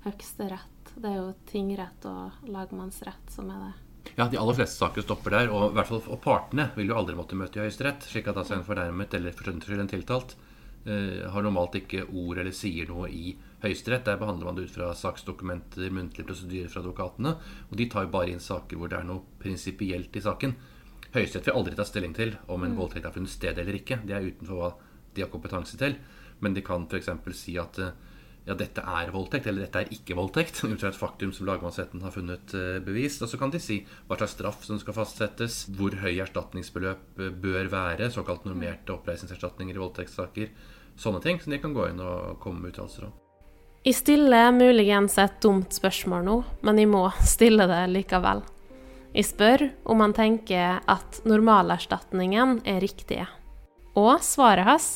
høyesterett. 0.06 0.92
Det 0.94 1.08
er 1.08 1.18
jo 1.20 1.32
tingrett 1.48 2.06
og 2.08 2.48
lagmannsrett 2.52 3.32
som 3.32 3.50
er 3.52 3.66
det 3.66 3.72
Ja, 4.16 4.26
De 4.28 4.36
aller 4.40 4.56
fleste 4.56 4.80
saker 4.80 5.04
stopper 5.04 5.36
der. 5.36 5.52
Og, 5.52 5.70
i 5.70 5.76
hvert 5.76 5.88
fall, 5.88 6.02
og 6.10 6.20
partene 6.24 6.70
vil 6.76 6.90
jo 6.90 6.96
aldri 6.98 7.14
måtte 7.16 7.38
møte 7.38 7.60
i 7.60 7.62
Høyesterett. 7.62 8.02
slik 8.08 8.26
at 8.28 8.36
altså 8.40 8.58
en 8.58 8.66
fornærmet 8.66 9.14
eller 9.14 9.36
for 9.36 9.52
en 9.52 9.88
tiltalt 9.88 10.34
har 10.84 11.44
normalt 11.44 11.76
ikke 11.78 12.08
ord 12.08 12.40
eller 12.42 12.54
sier 12.56 12.88
noe 12.90 13.06
i 13.06 13.36
Høyesterett. 13.62 14.04
Der 14.08 14.18
behandler 14.18 14.48
man 14.48 14.56
det 14.58 14.64
ut 14.66 14.74
fra 14.74 14.88
saksdokumenter, 14.98 15.92
muntlige 15.94 16.26
prosedyrer 16.26 16.70
fra 16.72 16.82
advokatene. 16.82 17.36
Og 17.70 17.78
de 17.78 17.86
tar 17.90 18.06
jo 18.08 18.14
bare 18.14 18.32
inn 18.32 18.42
saker 18.42 18.80
hvor 18.80 18.90
det 18.90 18.98
er 18.98 19.06
noe 19.06 19.22
prinsipielt 19.42 20.16
i 20.18 20.24
saken. 20.24 20.56
Høyesterett 21.12 21.50
vil 21.50 21.58
aldri 21.60 21.76
ta 21.78 21.86
stilling 21.86 22.16
til 22.16 22.34
om 22.48 22.64
en 22.64 22.72
mm. 22.72 22.78
voldtekt 22.80 23.06
har 23.06 23.14
funnet 23.14 23.30
sted 23.30 23.58
eller 23.60 23.78
ikke. 23.78 24.00
Det 24.02 24.16
er 24.16 24.26
utenfor 24.30 24.58
hva 24.58 24.72
de 25.14 25.24
har 25.24 25.30
kompetanse 25.32 25.78
til. 25.78 25.98
Men 26.42 26.56
de 26.56 26.64
kan 26.66 26.88
f.eks. 26.88 27.10
si 27.38 27.58
at 27.60 27.78
eh, 27.78 27.92
ja, 28.42 28.56
dette 28.58 28.82
er 28.82 29.12
voldtekt, 29.14 29.46
eller 29.46 29.66
dette 29.66 29.84
er 29.84 29.94
ikke 29.94 30.16
voldtekt, 30.18 30.58
ut 30.66 30.80
fra 30.80 30.90
et 30.90 30.98
faktum 30.98 31.32
som 31.34 31.46
lagmannsretten 31.46 32.02
har 32.02 32.14
funnet 32.14 32.54
uh, 32.58 32.78
bevist. 32.82 33.22
Og 33.22 33.30
så 33.30 33.38
kan 33.40 33.52
de 33.54 33.60
si 33.62 33.82
hva 34.08 34.18
slags 34.18 34.36
straff 34.36 34.64
som 34.66 34.80
skal 34.82 34.96
fastsettes, 34.96 35.64
hvor 35.76 35.94
høy 36.02 36.16
erstatningsbeløp 36.24 37.20
uh, 37.22 37.28
bør 37.30 37.70
være, 37.72 38.10
såkalt 38.14 38.46
normerte 38.48 38.96
oppreisningserstatninger 38.96 39.78
i 39.78 39.82
voldtektssaker. 39.82 40.54
Sånne 40.98 41.22
ting 41.24 41.38
som 41.40 41.54
de 41.54 41.60
kan 41.62 41.74
gå 41.76 41.88
inn 41.88 42.02
og 42.02 42.40
komme 42.42 42.60
med 42.64 42.74
uttalelser 42.74 43.08
om. 43.08 43.14
Jeg 43.82 43.98
stiller 43.98 44.52
muligens 44.54 45.16
et 45.18 45.40
dumt 45.42 45.74
spørsmål 45.74 46.26
nå, 46.26 46.36
men 46.62 46.78
jeg 46.78 46.90
må 46.90 47.06
stille 47.26 47.66
det 47.70 47.80
likevel. 47.90 48.44
Jeg 49.12 49.26
spør 49.28 49.64
om 49.90 50.04
han 50.04 50.14
tenker 50.16 50.78
at 50.88 51.18
normalerstatningen 51.28 52.60
er 52.68 52.80
riktige. 52.84 53.26
Og 53.98 54.22
svaret 54.24 54.68
hans, 54.70 54.88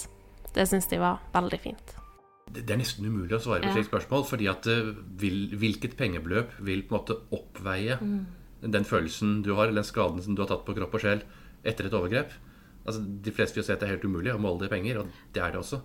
det 0.54 0.68
syns 0.70 0.88
de 0.88 1.02
var 1.02 1.18
veldig 1.34 1.60
fint. 1.60 1.96
Det 2.46 2.70
er 2.70 2.78
nesten 2.78 3.06
umulig 3.06 3.34
å 3.36 3.42
svare 3.42 3.64
på 3.64 3.72
et 3.72 3.76
slikt 3.76 3.90
spørsmål. 3.90 4.24
fordi 4.28 4.48
at 4.50 4.66
eh, 4.70 4.92
vil, 5.20 5.56
hvilket 5.58 5.96
pengebeløp 5.98 6.54
vil 6.62 6.84
på 6.86 6.94
en 6.94 7.00
måte 7.00 7.18
oppveie 7.34 7.98
mm. 8.00 8.20
den 8.72 8.86
følelsen 8.86 9.40
du 9.42 9.52
har, 9.54 9.66
eller 9.66 9.82
den 9.82 9.88
skaden 9.88 10.22
som 10.22 10.36
du 10.36 10.44
har 10.44 10.50
tatt 10.52 10.64
på 10.66 10.76
kropp 10.76 10.94
og 10.94 11.02
sjel 11.02 11.24
etter 11.66 11.88
et 11.88 11.96
overgrep? 11.98 12.32
Altså, 12.86 13.02
De 13.02 13.34
fleste 13.34 13.58
vil 13.58 13.66
si 13.66 13.74
at 13.74 13.82
det 13.82 13.88
er 13.88 13.96
helt 13.96 14.06
umulig 14.06 14.34
å 14.34 14.40
måle 14.40 14.62
det 14.62 14.70
i 14.70 14.76
penger, 14.76 15.02
og 15.02 15.20
det 15.34 15.42
er 15.42 15.52
det 15.52 15.60
også. 15.60 15.82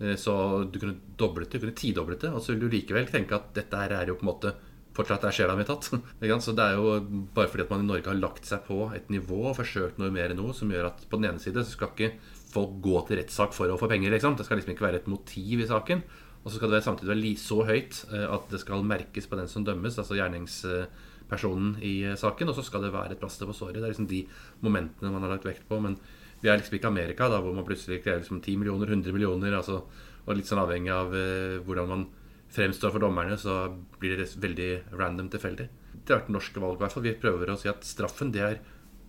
Eh, 0.00 0.14
så 0.20 0.36
du 0.70 0.78
kunne 0.78 1.00
doblet 1.18 1.50
det, 1.50 1.58
du 1.58 1.66
kunne 1.66 1.80
tidoblet 1.82 2.24
det, 2.24 2.32
og 2.32 2.42
så 2.44 2.54
vil 2.54 2.64
du 2.64 2.70
likevel 2.76 3.10
tenke 3.10 3.36
at 3.36 3.52
dette 3.58 3.82
her 3.82 3.98
er 3.98 4.12
jo 4.12 4.18
på 4.20 4.26
en 4.26 4.32
måte 4.32 4.54
fortsatt 4.96 5.26
er 5.28 5.34
sjela 5.34 5.56
mi 5.58 5.66
tatt. 5.68 5.90
så 6.46 6.56
det 6.56 6.64
er 6.64 6.78
jo 6.78 6.96
bare 7.36 7.50
fordi 7.50 7.66
at 7.66 7.72
man 7.74 7.84
i 7.84 7.90
Norge 7.90 8.10
har 8.10 8.18
lagt 8.20 8.48
seg 8.48 8.64
på 8.68 8.86
et 8.96 9.10
nivå 9.12 9.42
og 9.50 9.58
forsøkt 9.58 10.00
mer 10.00 10.30
enn 10.30 10.40
noe, 10.40 10.56
som 10.56 10.70
gjør 10.72 10.90
at 10.92 11.04
på 11.10 11.20
den 11.20 11.32
ene 11.32 11.42
side 11.42 11.64
så 11.64 11.76
skal 11.76 11.92
ikke 11.92 12.14
folk 12.56 12.78
gå 12.84 13.00
til 13.08 13.20
rettssak 13.20 13.54
for 13.56 13.70
å 13.70 13.78
få 13.80 13.88
penger. 13.90 14.14
Liksom. 14.14 14.38
Det 14.38 14.46
skal 14.48 14.60
liksom 14.60 14.74
ikke 14.74 14.88
være 14.88 15.02
et 15.02 15.10
motiv 15.10 15.62
i 15.62 15.68
saken. 15.68 16.02
Og 16.46 16.52
så 16.52 16.60
skal 16.60 16.76
det 16.76 16.84
samtidig 16.86 17.10
være 17.10 17.34
så 17.42 17.62
høyt 17.66 18.04
eh, 18.14 18.26
at 18.30 18.52
det 18.52 18.60
skal 18.62 18.86
merkes 18.86 19.26
på 19.26 19.38
den 19.38 19.48
som 19.50 19.64
dømmes, 19.66 19.96
altså 19.98 20.14
gjerningspersonen 20.14 21.72
i 21.82 21.96
eh, 22.06 22.18
saken. 22.18 22.52
Og 22.52 22.58
så 22.58 22.66
skal 22.66 22.86
det 22.86 22.92
være 22.94 23.16
et 23.16 23.22
plaster 23.22 23.48
på 23.48 23.56
såret. 23.56 23.80
Det 23.80 23.88
er 23.88 23.94
liksom 23.94 24.10
de 24.10 24.22
momentene 24.62 25.10
man 25.10 25.26
har 25.26 25.34
lagt 25.34 25.48
vekt 25.48 25.66
på. 25.66 25.80
Men 25.82 25.98
vi 26.42 26.52
er 26.52 26.60
liksom 26.60 26.76
ikke 26.78 26.92
Amerika, 26.92 27.26
da, 27.32 27.40
hvor 27.42 27.56
man 27.56 27.66
plutselig 27.66 28.02
krever 28.04 28.22
liksom 28.22 28.38
10 28.44 28.60
millioner, 28.62 28.92
100 28.94 29.16
millioner. 29.16 29.58
Altså, 29.58 29.80
og 30.26 30.38
litt 30.38 30.46
sånn 30.46 30.62
avhengig 30.62 30.94
av 30.94 31.18
eh, 31.18 31.58
hvordan 31.66 31.90
man 31.90 32.06
fremstår 32.54 32.94
for 32.94 33.02
dommerne, 33.02 33.34
så 33.42 33.64
blir 33.98 34.20
det 34.20 34.30
veldig 34.38 34.70
random 34.94 35.32
tilfeldig. 35.32 35.66
Det 35.96 36.14
har 36.14 36.22
vært 36.22 36.34
norske 36.36 36.62
valg, 36.62 36.78
i 36.78 36.84
hvert 36.84 36.94
fall. 36.94 37.06
Vi 37.08 37.18
prøver 37.26 37.50
å 37.50 37.58
si 37.58 37.70
at 37.70 37.82
straffen, 37.86 38.30
det 38.34 38.44
er, 38.46 38.60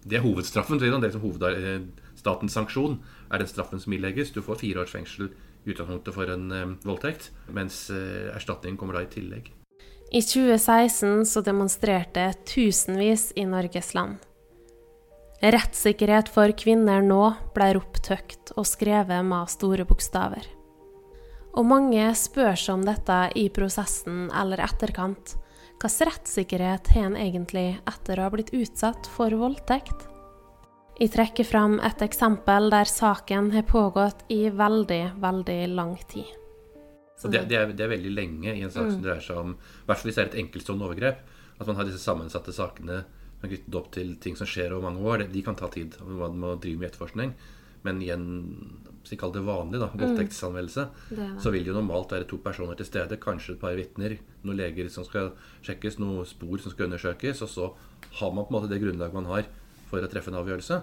det 0.02 0.18
er 0.18 0.26
hovedstraffen. 0.26 0.82
Det 0.82 0.90
er 0.90 0.98
liksom 1.06 1.26
hoved, 1.28 1.46
statens 2.18 2.58
sanksjon 2.58 3.00
er 3.32 3.42
den 3.42 3.50
straffen 3.50 3.82
som 3.82 3.94
ilegges. 3.94 4.34
Du 4.34 4.42
får 4.46 4.62
fire 4.64 4.84
års 4.84 4.94
fengsel 4.96 5.30
i 5.30 5.72
utgangspunktet 5.72 6.16
for 6.16 6.34
en 6.34 6.52
eh, 6.52 6.74
voldtekt, 6.88 7.32
mens 7.54 7.88
eh, 7.94 8.34
erstatningen 8.36 8.80
kommer 8.80 8.98
da 8.98 9.06
i 9.06 9.12
tillegg. 9.12 9.52
I 10.08 10.22
2016 10.24 11.26
så 11.28 11.44
demonstrerte 11.44 12.30
tusenvis 12.48 13.34
i 13.36 13.44
Norges 13.46 13.92
land. 13.98 14.24
Rettssikkerhet 15.44 16.32
for 16.34 16.50
kvinner 16.58 17.04
nå 17.06 17.24
ble 17.54 17.74
ropt 17.78 18.08
høyt 18.10 18.54
og 18.56 18.66
skrevet 18.66 19.26
med 19.28 19.52
store 19.52 19.86
bokstaver. 19.86 20.48
Og 21.58 21.66
mange 21.68 22.08
spør 22.18 22.56
seg 22.58 22.78
om 22.78 22.86
dette 22.86 23.18
i 23.38 23.48
prosessen 23.54 24.30
eller 24.34 24.64
etterkant. 24.66 25.36
Hvilken 25.78 26.10
rettssikkerhet 26.10 26.90
har 26.96 27.10
en 27.12 27.18
egentlig 27.22 27.68
etter 27.86 28.18
å 28.18 28.26
ha 28.26 28.34
blitt 28.34 28.54
utsatt 28.56 29.10
for 29.14 29.34
voldtekt? 29.38 30.08
Jeg 30.98 31.12
trekker 31.14 31.46
fram 31.46 31.76
et 31.86 32.00
eksempel 32.02 32.72
der 32.74 32.90
saken 32.90 33.52
har 33.54 33.66
pågått 33.70 34.24
i 34.34 34.48
veldig, 34.50 35.02
veldig 35.22 35.58
lang 35.78 35.94
tid. 36.10 36.26
Det, 37.22 37.44
det, 37.50 37.58
er, 37.58 37.70
det, 37.70 37.84
er, 37.84 37.92
veldig 37.92 38.14
lenge 38.14 38.54
i 38.54 38.64
en 38.66 38.74
sak 38.74 38.88
mm. 38.88 38.92
som 38.96 39.04
dreier 39.04 39.22
seg 39.26 39.38
om 39.42 39.54
I 39.58 39.86
hvert 39.90 40.00
fall 40.00 40.10
hvis 40.10 40.18
det 40.18 40.24
er 40.24 40.32
et 40.32 40.40
enkeltstående 40.42 40.88
overgrep. 40.88 41.22
At 41.58 41.70
man 41.70 41.78
har 41.78 41.86
disse 41.86 42.02
sammensatte 42.02 42.54
sakene 42.54 43.04
knyttet 43.44 43.78
opp 43.78 43.92
til 43.94 44.16
ting 44.22 44.34
som 44.38 44.50
skjer 44.50 44.74
over 44.74 44.88
mange 44.88 45.06
år. 45.06 45.26
De 45.30 45.44
kan 45.46 45.58
ta 45.58 45.70
tid. 45.74 46.00
Man 46.02 46.40
må 46.42 46.56
drive 46.62 46.82
med 46.82 46.90
etterforskning. 46.90 47.36
Men 47.86 48.02
i 48.02 48.10
en 48.14 48.26
kall 49.22 49.36
det 49.36 49.46
vanlig 49.46 49.80
da, 49.80 49.92
mm. 49.94 50.02
voldtektsanmeldelse, 50.02 50.88
mm. 51.14 51.38
så 51.44 51.54
vil 51.54 51.62
det 51.64 51.72
jo 51.72 51.78
normalt 51.78 52.12
være 52.12 52.26
to 52.28 52.42
personer 52.42 52.78
til 52.80 52.90
stede. 52.90 53.22
Kanskje 53.22 53.54
et 53.54 53.62
par 53.62 53.78
vitner, 53.78 54.18
noen 54.42 54.58
leger 54.58 54.90
som 54.92 55.06
skal 55.06 55.30
sjekkes, 55.62 56.02
noen 56.02 56.26
spor 56.28 56.58
som 56.64 56.74
skal 56.74 56.90
undersøkes. 56.90 57.46
Og 57.46 57.54
så 57.54 57.70
har 58.18 58.34
man 58.34 58.50
på 58.50 58.52
en 58.52 58.58
måte 58.58 58.74
det 58.74 58.82
grunnlaget 58.82 59.22
man 59.22 59.30
har 59.36 59.48
for 59.90 60.04
å 60.04 60.10
treffe 60.12 60.32
en 60.34 60.40
avgjørelse. 60.42 60.80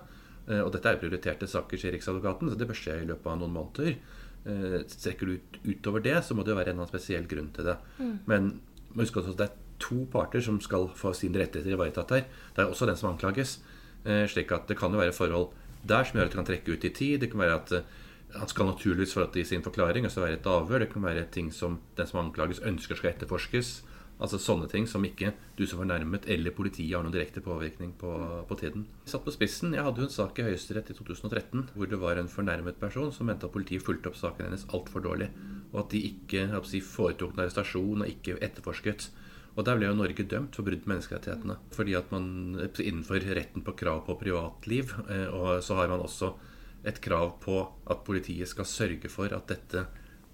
Eh, 0.49 0.61
og 0.61 0.71
dette 0.75 0.91
er 0.91 1.01
prioriterte 1.01 1.49
saker, 1.51 1.81
sier 1.81 1.95
Riksadvokaten, 1.97 2.51
så 2.51 2.59
det 2.61 2.69
bør 2.69 2.79
skje 2.79 3.01
i 3.01 3.09
løpet 3.09 3.31
av 3.33 3.41
noen 3.41 3.55
måneder. 3.55 3.97
Eh, 4.45 4.79
strekker 4.93 5.31
du 5.31 5.37
ut, 5.39 5.59
utover 5.65 6.05
det, 6.05 6.19
så 6.25 6.37
må 6.37 6.45
det 6.45 6.53
jo 6.53 6.61
være 6.61 6.75
en 6.75 6.87
spesiell 6.91 7.29
grunn 7.31 7.51
til 7.57 7.71
det. 7.71 7.77
Mm. 7.99 8.15
Men 8.31 8.51
husk 8.99 9.21
også 9.21 9.35
at 9.35 9.41
det 9.41 9.49
er 9.49 9.61
to 9.85 10.05
parter 10.13 10.45
som 10.45 10.61
skal 10.63 10.89
få 10.97 11.15
sine 11.17 11.41
rettigheter 11.41 11.77
ivaretatt 11.77 12.17
her. 12.17 12.27
Det 12.55 12.65
er 12.65 12.71
også 12.71 12.89
den 12.89 13.01
som 13.01 13.13
anklages. 13.13 13.59
Eh, 14.05 14.25
slik 14.29 14.53
at 14.53 14.69
det 14.69 14.79
kan 14.79 14.93
jo 14.93 15.01
være 15.01 15.17
forhold 15.17 15.53
der 15.85 16.05
som 16.05 16.19
gjør 16.19 16.29
at 16.29 16.33
det 16.33 16.41
kan 16.41 16.49
trekke 16.49 16.77
ut 16.77 16.85
i 16.85 16.93
tid. 16.97 17.21
Det 17.21 17.31
kan 17.33 17.45
være 17.45 17.61
at 17.61 17.73
han 18.35 18.51
skal 18.51 18.67
naturligvis 18.67 19.13
for 19.15 19.25
at 19.25 19.37
i 19.37 19.45
sin 19.47 19.63
forklaring 19.63 20.07
også 20.07 20.25
være 20.25 20.39
et 20.39 20.47
avhør. 20.49 20.83
Det 20.83 20.93
kan 20.93 21.05
være 21.05 21.27
ting 21.33 21.53
som 21.55 21.79
den 21.97 22.07
som 22.09 22.21
anklages, 22.25 22.63
ønsker 22.65 22.99
skal 22.99 23.13
etterforskes. 23.13 23.83
Altså 24.23 24.39
sånne 24.39 24.69
ting 24.71 24.87
som 24.87 25.03
ikke 25.05 25.33
du 25.59 25.65
som 25.67 25.81
fornærmet 25.81 26.29
eller 26.31 26.55
politiet 26.55 26.95
har 26.95 27.03
noen 27.03 27.15
direkte 27.15 27.43
påvirkning 27.43 27.97
på, 27.99 28.13
på 28.47 28.59
tiden. 28.61 28.87
Satt 29.11 29.25
på 29.27 29.35
spissen. 29.35 29.75
Jeg 29.75 29.83
hadde 29.83 30.05
jo 30.05 30.07
en 30.07 30.15
sak 30.15 30.39
i 30.39 30.47
Høyesterett 30.47 30.93
i 30.93 30.97
2013 30.97 31.67
hvor 31.75 31.91
det 31.91 31.99
var 32.03 32.21
en 32.21 32.31
fornærmet 32.31 32.79
person 32.81 33.11
som 33.15 33.27
mente 33.29 33.49
at 33.49 33.55
politiet 33.55 33.83
fulgte 33.85 34.13
opp 34.13 34.21
saken 34.21 34.47
hennes 34.47 34.67
altfor 34.71 35.03
dårlig. 35.05 35.33
Og 35.73 35.83
at 35.83 35.97
de 35.97 36.05
ikke 36.13 36.47
si, 36.71 36.81
foretok 36.85 37.35
en 37.35 37.45
arrestasjon 37.45 38.07
og 38.07 38.11
ikke 38.13 38.39
etterforsket. 38.39 39.09
Og 39.55 39.67
der 39.67 39.79
ble 39.79 39.91
jo 39.91 39.99
Norge 39.99 40.27
dømt 40.31 40.57
for 40.57 40.67
brudd 40.67 40.83
på 40.83 40.91
menneskerettighetene. 40.91 41.59
Fordi 41.75 41.99
at 41.99 42.11
man 42.15 42.27
innenfor 42.63 43.23
retten 43.39 43.67
på 43.67 43.77
krav 43.79 44.03
på 44.07 44.19
privatliv, 44.19 44.95
eh, 45.09 45.29
og 45.31 45.63
så 45.63 45.79
har 45.79 45.91
man 45.91 46.03
også 46.03 46.33
et 46.87 46.99
krav 47.03 47.39
på 47.43 47.61
at 47.91 48.03
politiet 48.07 48.51
skal 48.51 48.69
sørge 48.69 49.11
for 49.11 49.33
at 49.35 49.51
dette 49.51 49.87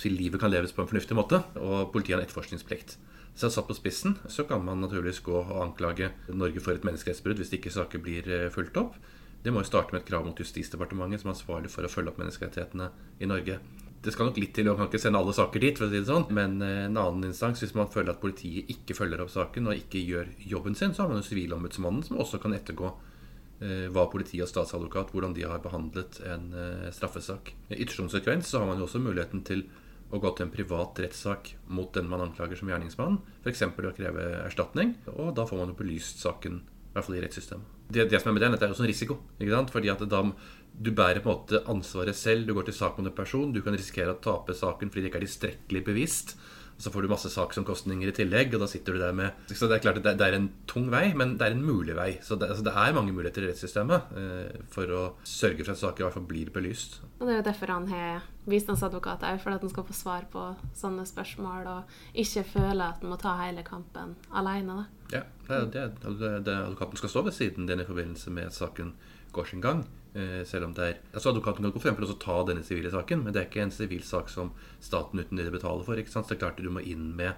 livet 0.09 0.41
kan 0.41 0.51
leves 0.51 0.73
på 0.73 0.81
en 0.81 0.89
fornuftig 0.89 1.17
måte. 1.17 1.43
Og 1.61 1.93
politiet 1.93 2.17
har 2.17 2.23
en 2.23 2.29
etterforskningsplikt. 2.29 2.97
Så 3.41 3.49
satt 3.49 3.71
på 3.71 3.75
spissen 3.75 4.19
så 4.29 4.45
kan 4.45 4.61
man 4.65 4.83
naturligvis 4.85 5.23
gå 5.25 5.33
og 5.41 5.61
anklage 5.63 6.11
Norge 6.29 6.61
for 6.61 6.77
et 6.77 6.85
menneskerettsbrudd 6.85 7.39
hvis 7.41 7.55
ikke 7.57 7.73
saker 7.73 8.03
blir 8.05 8.27
eh, 8.29 8.51
fulgt 8.53 8.77
opp. 8.77 8.99
Det 9.41 9.53
må 9.55 9.63
jo 9.63 9.71
starte 9.71 9.95
med 9.95 10.03
et 10.03 10.11
krav 10.11 10.27
mot 10.27 10.37
Justisdepartementet, 10.37 11.23
som 11.23 11.31
er 11.31 11.39
ansvarlig 11.39 11.71
for 11.73 11.89
å 11.89 11.89
følge 11.89 12.13
opp 12.13 12.21
menneskerettighetene 12.21 12.91
i 13.25 13.31
Norge. 13.31 13.57
Det 14.05 14.13
skal 14.13 14.29
nok 14.29 14.41
litt 14.43 14.53
til, 14.57 14.69
og 14.69 14.77
kan 14.77 14.91
ikke 14.91 15.01
sende 15.01 15.23
alle 15.25 15.33
saker 15.37 15.65
dit, 15.65 15.81
for 15.81 15.89
å 15.89 15.93
si 15.93 16.03
det 16.03 16.11
sånn. 16.11 16.29
Men 16.37 16.61
eh, 16.67 16.85
en 16.91 17.01
annen 17.01 17.31
instans, 17.31 17.65
hvis 17.65 17.73
man 17.79 17.89
føler 17.89 18.13
at 18.13 18.21
politiet 18.21 18.69
ikke 18.77 18.99
følger 18.99 19.25
opp 19.25 19.33
saken 19.33 19.73
og 19.73 19.81
ikke 19.87 20.05
gjør 20.05 20.35
jobben 20.53 20.77
sin, 20.77 20.93
så 20.93 21.07
har 21.07 21.15
man 21.15 21.23
jo 21.23 21.29
Sivilombudsmannen, 21.31 22.05
som 22.11 22.21
også 22.21 22.45
kan 22.45 22.61
ettergå 22.61 22.93
eh, 22.93 23.87
hva 23.89 24.05
politi 24.13 24.45
og 24.45 24.53
statsadvokat 24.53 25.17
hvordan 25.17 25.33
de 25.39 25.49
har 25.49 25.65
behandlet 25.65 26.21
en 26.29 26.51
straffesak. 26.93 27.55
I 27.73 27.81
ytterste 27.81 28.05
konsekvens 28.05 28.53
så 28.53 28.61
har 28.61 28.69
man 28.69 28.85
jo 28.85 28.91
også 28.91 29.01
muligheten 29.01 29.49
til 29.49 29.65
å 30.11 30.19
gå 30.19 30.31
til 30.35 30.47
en 30.47 30.53
privat 30.53 30.99
rettssak 31.03 31.53
mot 31.71 31.91
den 31.95 32.09
man 32.11 32.25
anklager 32.25 32.59
som 32.59 32.71
gjerningsmann. 32.71 33.21
F.eks. 33.45 33.63
å 33.71 33.95
kreve 33.97 34.27
erstatning. 34.45 34.97
Og 35.15 35.35
da 35.37 35.47
får 35.47 35.61
man 35.61 35.73
jo 35.73 35.79
belyst 35.79 36.23
saken, 36.25 36.61
i 36.61 36.95
hvert 36.95 37.07
fall 37.07 37.19
i 37.19 37.23
rettssystemet. 37.25 37.77
Det, 37.91 38.07
det 38.11 38.21
som 38.23 38.31
er 38.31 38.37
med 38.37 38.45
den, 38.45 38.57
det 38.59 38.67
er 38.67 38.75
også 38.75 38.87
en 38.87 38.91
risiko. 38.91 39.19
ikke 39.39 39.55
sant? 39.55 39.75
Fordi 39.75 39.91
at 39.93 40.03
da, 40.11 40.23
Du 40.71 40.93
bærer 40.95 41.21
på 41.21 41.31
en 41.31 41.37
måte 41.37 41.63
ansvaret 41.69 42.17
selv. 42.17 42.47
Du 42.47 42.55
går 42.55 42.69
til 42.69 42.77
sak 42.77 42.99
mot 42.99 43.07
en 43.07 43.15
person. 43.15 43.53
Du 43.53 43.63
kan 43.63 43.75
risikere 43.75 44.15
å 44.15 44.23
tape 44.23 44.55
saken 44.55 44.91
fordi 44.91 45.03
det 45.03 45.11
ikke 45.11 45.23
er 45.23 45.27
tilstrekkelig 45.27 45.85
bevisst. 45.85 46.37
Og 46.81 46.85
så 46.87 46.91
får 46.95 47.05
du 47.05 47.11
masse 47.13 47.29
saksomkostninger 47.29 48.09
i 48.09 48.15
tillegg, 48.17 48.55
og 48.57 48.63
da 48.63 48.67
sitter 48.73 48.97
du 48.97 49.03
der 49.03 49.13
med 49.13 49.51
Så 49.53 49.69
det 49.69 49.77
er 49.77 49.83
klart 49.85 49.99
at 50.01 50.17
det 50.17 50.25
er 50.25 50.37
en 50.39 50.47
tung 50.71 50.87
vei, 50.89 51.11
men 51.13 51.35
det 51.37 51.45
er 51.45 51.53
en 51.53 51.61
mulig 51.61 51.93
vei. 51.99 52.15
Så 52.25 52.39
det, 52.41 52.49
altså 52.49 52.65
det 52.65 52.73
er 52.73 52.97
mange 52.97 53.13
muligheter 53.13 53.45
i 53.45 53.51
rettssystemet 53.51 54.15
eh, 54.17 54.63
for 54.73 54.95
å 54.97 55.03
sørge 55.29 55.61
for 55.61 55.75
at 55.75 55.83
saker 55.83 56.01
i 56.01 56.07
hvert 56.07 56.17
fall 56.17 56.25
blir 56.31 56.49
belyst. 56.55 57.03
Og 57.19 57.27
det 57.29 57.35
er 57.35 57.43
jo 57.43 57.49
derfor 57.51 57.75
han 57.75 57.91
har 57.93 58.25
bistandsadvokat 58.49 59.29
òg, 59.29 59.43
for 59.45 59.53
at 59.53 59.67
han 59.67 59.75
skal 59.75 59.89
få 59.91 59.99
svar 59.99 60.25
på 60.33 60.47
sånne 60.81 61.05
spørsmål, 61.05 61.69
og 61.69 62.17
ikke 62.25 62.47
føle 62.55 62.89
at 62.89 63.05
han 63.05 63.13
må 63.13 63.21
ta 63.21 63.37
hele 63.43 63.67
kampen 63.67 64.17
alene. 64.33 64.81
Da. 64.81 64.89
Ja, 65.19 65.25
det, 65.51 65.63
det, 65.77 65.87
det, 66.01 66.35
det 66.49 66.59
advokaten 66.63 67.03
skal 67.03 67.13
stå 67.13 67.29
ved 67.29 67.37
siden 67.37 67.69
din 67.69 67.85
i 67.85 67.89
forbindelse 67.93 68.33
med 68.33 68.49
at 68.49 68.57
saken 68.57 68.95
går 69.37 69.53
sin 69.53 69.61
gang. 69.61 69.85
Eh, 70.11 70.43
selv 70.49 70.67
om 70.67 70.73
det 70.75 70.87
er 70.87 70.97
altså 71.15 71.31
Advokaten 71.31 71.63
kan 71.63 71.75
gå 71.75 71.83
frem 71.83 71.95
for 71.95 72.11
å 72.11 72.19
ta 72.19 72.41
denne 72.49 72.65
sivile 72.67 72.91
saken, 72.91 73.23
men 73.23 73.35
det 73.35 73.43
er 73.43 73.49
ikke 73.51 73.63
en 73.63 73.75
sivil 73.75 74.03
sak 74.03 74.31
som 74.33 74.51
staten 74.83 75.23
uten 75.23 75.39
videre 75.39 75.55
betaler 75.55 75.87
for. 75.87 76.01
ikke 76.01 76.11
sant? 76.11 76.27
Så 76.27 76.35
det 76.35 76.41
er 76.41 76.47
klart 76.49 76.63
Du 76.63 76.71
må 76.71 76.83
inn 76.83 77.13
med 77.17 77.35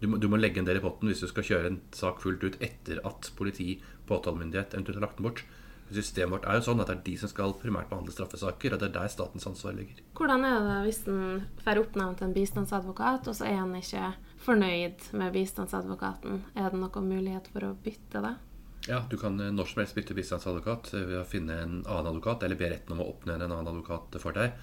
du 0.00 0.08
må, 0.10 0.18
du 0.18 0.26
må, 0.28 0.36
legge 0.36 0.58
en 0.60 0.66
del 0.66 0.80
i 0.80 0.84
potten 0.84 1.08
hvis 1.08 1.22
du 1.22 1.28
skal 1.30 1.46
kjøre 1.46 1.68
en 1.70 1.76
sak 1.94 2.18
fullt 2.20 2.42
ut 2.44 2.56
etter 2.60 2.98
at 3.06 3.30
politi, 3.38 3.78
påtalemyndighet 4.08 4.74
eventuelt 4.74 4.98
har 4.98 5.06
lagt 5.06 5.20
den 5.20 5.28
bort. 5.28 5.44
Systemet 5.94 6.32
vårt 6.32 6.48
er 6.48 6.58
jo 6.58 6.64
sånn 6.66 6.80
at 6.82 6.90
det 6.90 6.96
er 6.96 7.02
de 7.06 7.14
som 7.20 7.30
skal 7.30 7.54
primært 7.60 7.90
behandle 7.90 8.12
straffesaker, 8.12 8.74
og 8.74 8.80
det 8.80 8.88
er 8.88 8.94
der 8.96 9.12
statens 9.12 9.46
ansvar 9.48 9.76
ligger. 9.76 10.00
Hvordan 10.18 10.46
er 10.48 10.64
det 10.64 10.78
hvis 10.86 11.02
en 11.12 11.44
får 11.62 11.80
oppnevnt 11.84 12.24
en 12.24 12.34
bistandsadvokat, 12.36 13.28
og 13.30 13.38
så 13.38 13.46
er 13.48 13.60
en 13.62 13.76
ikke 13.78 14.10
fornøyd 14.44 15.06
med 15.20 15.36
bistandsadvokaten? 15.36 16.42
Er 16.56 16.72
det 16.72 16.80
noen 16.80 17.08
mulighet 17.12 17.52
for 17.52 17.68
å 17.68 17.76
bytte 17.84 18.24
det? 18.24 18.34
Ja, 18.88 19.02
du 19.10 19.16
kan 19.20 19.38
eh, 19.40 19.52
når 19.54 19.70
som 19.70 19.82
helst 19.82 19.96
bytte 19.96 20.16
bistandsadvokat 20.16 20.92
ved 20.94 21.18
å 21.20 21.28
finne 21.28 21.58
en 21.62 21.76
annen 21.82 22.10
advokat, 22.12 22.44
eller 22.44 22.60
be 22.60 22.72
retten 22.72 22.96
om 22.96 23.04
å 23.04 23.10
oppnevne 23.14 23.48
en 23.48 23.54
annen 23.54 23.72
advokat 23.72 24.18
for 24.22 24.36
deg. 24.36 24.56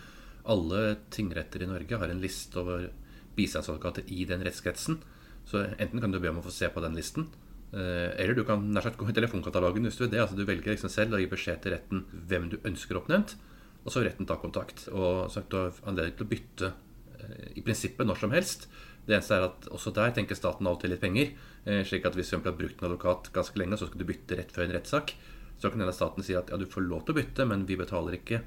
Alle 0.52 0.98
tingretter 1.14 1.64
i 1.64 1.70
Norge 1.70 2.02
har 2.02 2.10
en 2.10 2.22
liste 2.22 2.60
over 2.62 2.90
bistandsadvokater 3.38 4.10
i 4.14 4.26
den 4.30 4.44
rettskretsen. 4.46 5.00
Så 5.46 5.64
enten 5.72 6.02
kan 6.02 6.14
du 6.14 6.20
be 6.22 6.30
om 6.30 6.42
å 6.42 6.46
få 6.46 6.54
se 6.54 6.70
på 6.70 6.84
den 6.84 6.98
listen, 6.98 7.30
Eh, 7.72 8.10
eller 8.20 8.36
du 8.36 8.44
kan 8.44 8.66
nær 8.76 8.84
sagt 8.84 8.98
gå 9.00 9.08
i 9.08 9.16
telefonkatalogen 9.16 9.86
hvis 9.88 9.96
du 9.96 10.04
vil 10.04 10.12
det. 10.12 10.22
altså 10.24 10.36
Du 10.36 10.44
velger 10.48 10.74
liksom 10.74 10.92
selv 10.92 11.16
å 11.16 11.22
gi 11.22 11.30
beskjed 11.32 11.62
til 11.64 11.76
retten 11.76 12.04
hvem 12.12 12.50
du 12.52 12.58
ønsker 12.68 13.00
oppnevnt, 13.00 13.38
og 13.86 13.94
så 13.94 14.04
retten 14.04 14.28
tar 14.28 14.42
kontakt. 14.44 14.88
Og 14.92 15.32
sagt, 15.32 15.50
Du 15.50 15.58
har 15.58 15.72
anledning 15.88 16.18
til 16.18 16.28
å 16.28 16.32
bytte 16.34 16.72
eh, 17.20 17.52
i 17.56 17.64
prinsippet 17.64 18.08
når 18.08 18.20
som 18.20 18.36
helst. 18.36 18.68
Det 19.08 19.18
eneste 19.18 19.38
er 19.38 19.48
at 19.50 19.68
også 19.74 19.94
der 19.96 20.14
tenker 20.16 20.38
staten 20.38 20.68
av 20.70 20.78
til 20.82 20.94
litt 20.94 21.02
penger. 21.02 21.34
Eh, 21.66 21.84
slik 21.88 22.06
at 22.08 22.18
hvis 22.18 22.32
du 22.32 22.40
har 22.40 22.58
brukt 22.58 22.82
en 22.82 22.90
advokat 22.90 23.32
ganske 23.34 23.60
lenge, 23.60 23.80
så 23.80 23.90
skal 23.90 24.02
du 24.02 24.08
bytte 24.10 24.38
rett 24.38 24.52
før 24.54 24.68
en 24.68 24.76
rettssak, 24.78 25.16
så 25.62 25.70
kan 25.70 25.82
denne 25.82 25.94
staten 25.96 26.26
si 26.26 26.36
at 26.38 26.50
ja, 26.50 26.58
du 26.58 26.70
får 26.70 26.86
lov 26.88 27.06
til 27.06 27.16
å 27.16 27.20
bytte, 27.22 27.46
men 27.50 27.66
vi 27.70 27.78
betaler 27.80 28.18
ikke 28.18 28.42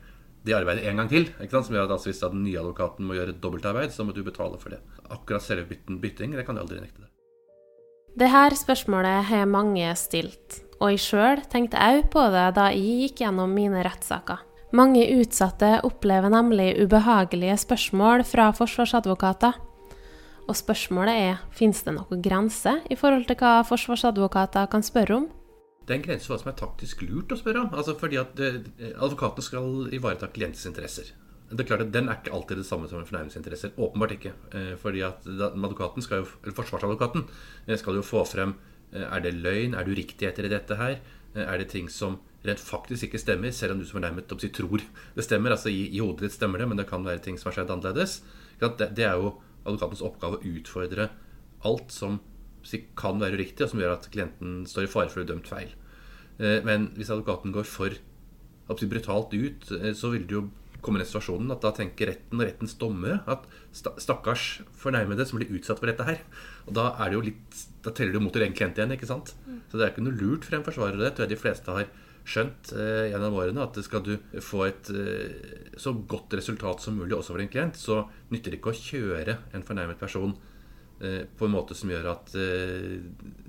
det 0.44 0.54
arbeidet 0.56 0.84
en 0.90 1.00
gang 1.00 1.10
til. 1.10 1.28
Som 1.50 1.74
gjør 1.74 1.86
at 1.86 1.96
altså, 1.96 2.10
Hvis 2.10 2.22
den 2.22 2.44
nye 2.44 2.60
advokaten 2.60 3.06
må 3.06 3.16
gjøre 3.16 3.36
dobbeltarbeid, 3.40 3.92
så 3.94 4.04
må 4.04 4.12
du 4.12 4.22
betale 4.26 4.58
for 4.60 4.74
det. 4.74 4.80
Akkurat 5.08 5.42
selve 5.42 5.78
bytting, 5.88 6.36
det 6.36 6.46
kan 6.46 6.58
du 6.58 6.64
aldri 6.64 6.82
nekte 6.82 7.06
det. 7.06 7.10
Det 8.14 8.30
her 8.30 8.54
spørsmålet 8.54 9.24
har 9.26 9.48
mange 9.50 9.88
stilt, 9.98 10.60
og 10.78 10.92
jeg 10.92 11.02
sjøl 11.02 11.40
tenkte 11.50 11.80
òg 11.82 12.04
på 12.12 12.22
det 12.30 12.44
da 12.54 12.68
jeg 12.70 13.08
gikk 13.08 13.24
gjennom 13.24 13.50
mine 13.50 13.82
rettssaker. 13.82 14.44
Mange 14.74 15.02
utsatte 15.16 15.80
opplever 15.86 16.30
nemlig 16.30 16.72
ubehagelige 16.82 17.56
spørsmål 17.62 18.22
fra 18.26 18.48
forsvarsadvokater. 18.54 19.58
Og 20.44 20.56
spørsmålet 20.58 21.14
er 21.16 21.42
finnes 21.56 21.80
det 21.86 21.94
noen 21.96 22.20
grense 22.24 22.76
i 22.92 22.96
forhold 23.00 23.24
til 23.28 23.38
hva 23.40 23.62
forsvarsadvokater 23.64 24.68
kan 24.72 24.84
spørre 24.84 25.16
om? 25.22 25.26
Det 25.84 25.94
er 25.94 26.00
en 26.00 26.06
grense 26.06 26.28
for 26.28 26.34
hva 26.34 26.42
som 26.42 26.50
er 26.52 26.58
taktisk 26.60 27.04
lurt 27.04 27.32
å 27.32 27.38
spørre 27.40 27.64
om. 27.64 27.70
Altså 27.76 27.96
fordi 28.00 28.20
at 28.20 28.40
eh, 28.40 28.60
Advokatene 28.94 29.44
skal 29.44 29.94
ivareta 29.96 30.28
klientens 30.32 30.66
interesser 30.68 31.14
det 31.54 31.60
er 31.60 31.68
klart 31.68 31.82
at 31.84 31.92
Den 31.92 32.08
er 32.08 32.18
ikke 32.18 32.32
alltid 32.34 32.56
det 32.56 32.66
samme 32.66 32.88
som 32.88 32.98
en 32.98 33.06
fornærmelsesinteresser. 33.06 33.74
Åpenbart 33.78 34.14
ikke. 34.16 34.32
Eh, 34.56 34.76
fordi 34.80 35.02
at 35.06 35.26
skal 36.02 36.22
jo, 36.22 36.26
eller 36.42 36.54
Forsvarsadvokaten 36.56 37.26
eh, 37.68 37.76
skal 37.78 37.94
jo 37.94 38.02
få 38.02 38.24
frem 38.24 38.54
er 38.94 39.20
det 39.20 39.34
løgn, 39.34 39.74
er 39.74 39.82
det 39.84 39.90
uriktigheter 39.90 40.46
i 40.46 40.48
dette 40.48 40.76
her? 40.78 41.00
Er 41.34 41.58
det 41.58 41.68
ting 41.68 41.88
som 41.90 42.20
rent 42.46 42.60
faktisk 42.60 43.08
ikke 43.08 43.18
stemmer, 43.18 43.50
selv 43.50 43.72
om 43.72 43.80
du 43.80 43.84
som 43.84 43.98
fornærmet 43.98 44.30
si, 44.38 44.48
tror 44.48 44.80
det 45.16 45.24
stemmer? 45.24 45.50
altså 45.50 45.68
i, 45.68 45.88
i, 45.90 45.98
hodet 45.98 46.28
ditt 46.28 46.32
stemmer 46.32 46.58
det, 46.58 46.68
men 46.68 46.78
det 46.78 46.86
kan 46.86 47.04
være 47.04 47.18
ting 47.18 47.36
som 47.36 47.50
har 47.50 47.56
skjedd 47.56 47.72
annerledes. 47.74 48.22
Det, 48.60 48.94
det 48.94 49.04
er 49.04 49.18
jo 49.18 49.32
advokatens 49.64 50.04
oppgave 50.04 50.38
å 50.38 50.54
utfordre 50.54 51.10
alt 51.64 51.94
som 51.94 52.20
kan 52.96 53.20
være 53.20 53.36
uriktig, 53.36 53.64
og 53.64 53.72
som 53.72 53.80
gjør 53.82 53.96
at 53.98 54.10
klienten 54.12 54.62
står 54.68 54.86
i 54.86 54.92
fare 54.92 55.10
for 55.12 55.20
å 55.20 55.24
bli 55.24 55.32
dømt 55.34 55.48
feil. 55.50 55.72
Men 56.38 56.90
hvis 56.96 57.12
advokaten 57.12 57.52
går 57.54 57.66
for 57.68 57.96
brutalt 58.88 59.34
ut, 59.36 59.68
så 59.68 60.12
vil 60.14 60.24
det 60.24 60.38
jo 60.38 60.46
komme 60.84 61.00
den 61.00 61.08
situasjonen 61.08 61.52
at 61.54 61.62
da 61.64 61.72
tenker 61.76 62.10
retten 62.10 62.40
og 62.40 62.44
rettens 62.44 62.76
dommere 62.80 63.22
at 63.30 63.46
stakkars 63.72 64.62
fornærmede 64.80 65.24
som 65.28 65.40
blir 65.40 65.52
utsatt 65.56 65.80
for 65.80 65.88
dette 65.88 66.06
her. 66.08 66.20
Og 66.68 66.76
da 66.76 66.90
er 67.00 67.10
det 67.10 67.18
jo 67.18 67.28
litt 67.30 67.62
Da 67.84 67.92
teller 67.92 68.16
du 68.16 68.22
mot 68.24 68.32
din 68.32 68.46
egen 68.46 68.56
klient 68.56 68.78
igjen, 68.78 68.92
ikke 68.96 69.08
sant? 69.08 69.34
Mm. 69.44 69.60
Så 69.68 69.76
det 69.76 69.84
er 69.84 69.90
ikke 69.92 70.04
noe 70.06 70.16
lurt 70.16 70.46
for 70.46 70.56
en 70.56 70.64
forsvarer 70.64 71.00
det. 71.00 71.10
tror 71.12 71.26
jeg 71.26 71.34
de 71.34 71.40
fleste 71.40 71.74
har 71.76 71.90
skjønt 72.24 72.72
eh, 72.72 73.10
gjennom 73.12 73.36
årene 73.36 73.66
at 73.66 73.78
skal 73.84 74.02
du 74.04 74.14
få 74.42 74.64
et 74.68 74.90
eh, 74.90 75.70
så 75.80 75.92
godt 76.08 76.36
resultat 76.38 76.82
som 76.82 76.96
mulig 76.96 77.16
også 77.16 77.34
for 77.34 77.42
din 77.42 77.52
klient, 77.52 77.78
så 77.78 78.04
nytter 78.32 78.54
det 78.54 78.60
ikke 78.60 78.72
å 78.72 78.78
kjøre 78.80 79.38
en 79.54 79.64
fornærmet 79.66 80.00
person 80.00 80.32
eh, 81.04 81.24
på 81.28 81.48
en 81.48 81.54
måte 81.54 81.76
som 81.76 81.92
gjør 81.92 82.10
at 82.14 82.34
eh, 82.40 82.96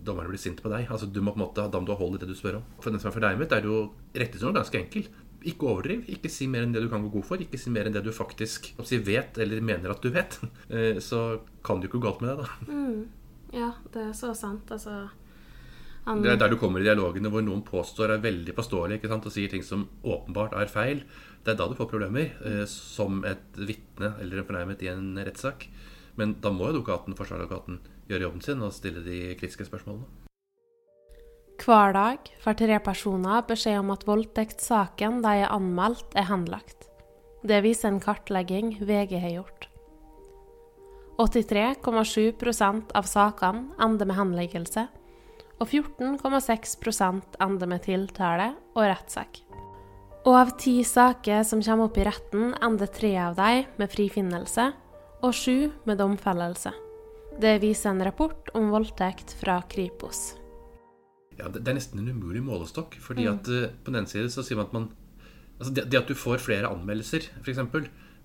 dommerne 0.05 0.31
blir 0.31 0.41
sinte 0.41 0.65
på 0.65 0.71
deg. 0.73 0.89
Altså 0.91 1.07
du 1.07 1.21
må 1.23 1.33
på 1.33 1.39
en 1.39 1.45
måte, 1.47 1.67
Da 1.71 1.79
må 1.79 1.87
du 1.87 1.95
ha 1.95 1.99
hold 2.01 2.19
i 2.19 2.23
det 2.23 2.31
du 2.31 2.35
spør 2.37 2.59
om. 2.59 2.67
For 2.81 2.91
den 2.91 3.03
som 3.03 3.11
er 3.11 3.17
fornærmet, 3.17 3.55
er 3.55 3.63
det 3.63 3.71
jo 3.71 3.85
rettesnor 4.15 4.55
ganske 4.59 4.81
enkel. 4.81 5.07
Ikke 5.45 5.69
overdriv. 5.69 6.07
Ikke 6.11 6.31
si 6.33 6.49
mer 6.49 6.65
enn 6.65 6.73
det 6.73 6.83
du 6.83 6.89
kan 6.91 7.05
gå 7.05 7.13
god 7.13 7.27
for. 7.27 7.41
Ikke 7.41 7.59
si 7.61 7.71
mer 7.73 7.87
enn 7.87 7.95
det 7.95 8.03
du 8.05 8.11
faktisk 8.15 8.73
si, 8.81 8.99
vet 9.05 9.37
eller 9.39 9.61
mener 9.63 9.93
at 9.93 10.03
du 10.03 10.11
vet. 10.13 10.39
Eh, 10.75 10.97
så 10.99 11.37
kan 11.63 11.77
det 11.77 11.87
jo 11.87 11.93
ikke 11.93 11.99
gå 12.01 12.07
galt 12.07 12.21
med 12.23 12.31
det, 12.31 12.43
da. 12.43 12.73
Mm. 12.73 13.03
Ja, 13.53 13.67
det 13.93 14.01
er 14.09 14.15
så 14.17 14.31
sant. 14.35 14.71
Altså. 14.73 15.05
Det 16.05 16.29
er 16.29 16.37
der 16.37 16.51
du 16.53 16.59
kommer 16.61 16.83
i 16.83 16.85
dialogene 16.85 17.31
hvor 17.33 17.41
noen 17.41 17.63
påstår 17.65 18.11
er 18.13 18.21
veldig 18.21 18.53
påståelig 18.53 18.99
ikke 18.99 19.09
sant, 19.09 19.25
og 19.25 19.33
sier 19.33 19.49
ting 19.49 19.63
som 19.65 19.87
åpenbart 20.05 20.53
er 20.53 20.69
feil. 20.69 21.01
Det 21.41 21.53
er 21.53 21.57
da 21.57 21.65
du 21.69 21.73
får 21.77 21.89
problemer, 21.89 22.35
eh, 22.45 22.65
som 22.69 23.23
et 23.25 23.57
vitne 23.57 24.13
eller 24.21 24.41
en 24.41 24.45
fornærmet 24.45 24.83
i 24.85 24.91
en 24.91 25.15
rettssak. 25.17 25.65
Men 26.15 26.37
da 26.41 26.51
må 26.53 26.69
advokaten, 26.69 27.17
forsvarsadvokaten 27.17 27.79
gjøre 28.09 28.27
jobben 28.27 28.45
sin 28.45 28.61
og 28.61 28.73
stille 28.75 29.01
de 29.05 29.33
kritiske 29.39 29.65
spørsmålene. 29.65 30.05
Hver 31.65 31.95
dag 31.95 32.29
får 32.43 32.57
tre 32.59 32.77
personer 32.83 33.45
beskjed 33.47 33.79
om 33.79 33.93
at 33.95 34.03
voldtektssaken 34.05 35.23
de 35.23 35.31
er 35.41 35.53
anmeldt, 35.53 36.11
er 36.13 36.27
henlagt. 36.29 36.85
Det 37.45 37.63
viser 37.65 37.89
en 37.89 38.01
kartlegging 38.03 38.75
VG 38.81 39.17
har 39.23 39.33
gjort. 39.39 39.67
83,7% 41.17 42.91
av 42.93 43.07
sakene 43.07 43.71
ender 43.81 44.09
med 44.09 44.17
henleggelse, 44.19 44.85
og 45.59 45.67
14,6% 45.69 47.37
ender 47.43 47.69
med 47.69 47.83
tiltale 47.85 48.51
og 48.75 48.83
rettssak. 48.83 49.41
Og 50.25 50.33
av 50.39 50.55
ti 50.57 50.79
saker 50.83 51.43
som 51.45 51.61
kommer 51.61 51.87
opp 51.87 51.99
i 52.01 52.05
retten, 52.07 52.55
ender 52.65 52.89
tre 52.89 53.13
av 53.21 53.35
dem 53.37 53.67
med 53.77 53.91
frifinnelse 53.93 54.71
og 55.21 55.35
sju 55.37 55.69
med 55.85 56.01
domfellelse. 56.01 56.73
Det 57.41 57.59
viser 57.61 57.91
en 57.91 58.03
rapport 58.07 58.49
om 58.55 58.71
voldtekt 58.73 59.35
fra 59.41 59.59
Kripos. 59.69 60.33
Ja, 61.35 61.49
det, 61.51 61.65
er 61.67 61.75
nesten 61.75 61.99
en 61.99 62.13
umulig 62.15 62.41
målestokk. 62.43 62.95
fordi 63.03 63.27
at 63.27 63.47
uh, 63.51 63.67
på 63.83 63.91
den 63.91 64.07
side 64.07 64.31
så 64.31 64.43
sier 64.43 64.57
man 64.57 64.69
at 64.69 64.73
man 64.73 64.89
altså 65.59 65.73
det, 65.73 65.85
det, 65.91 65.99
at 65.99 66.07
du 66.07 66.15
får 66.15 66.39
flere 66.43 66.71
anmeldelser, 66.71 67.27
f.eks., 67.43 67.59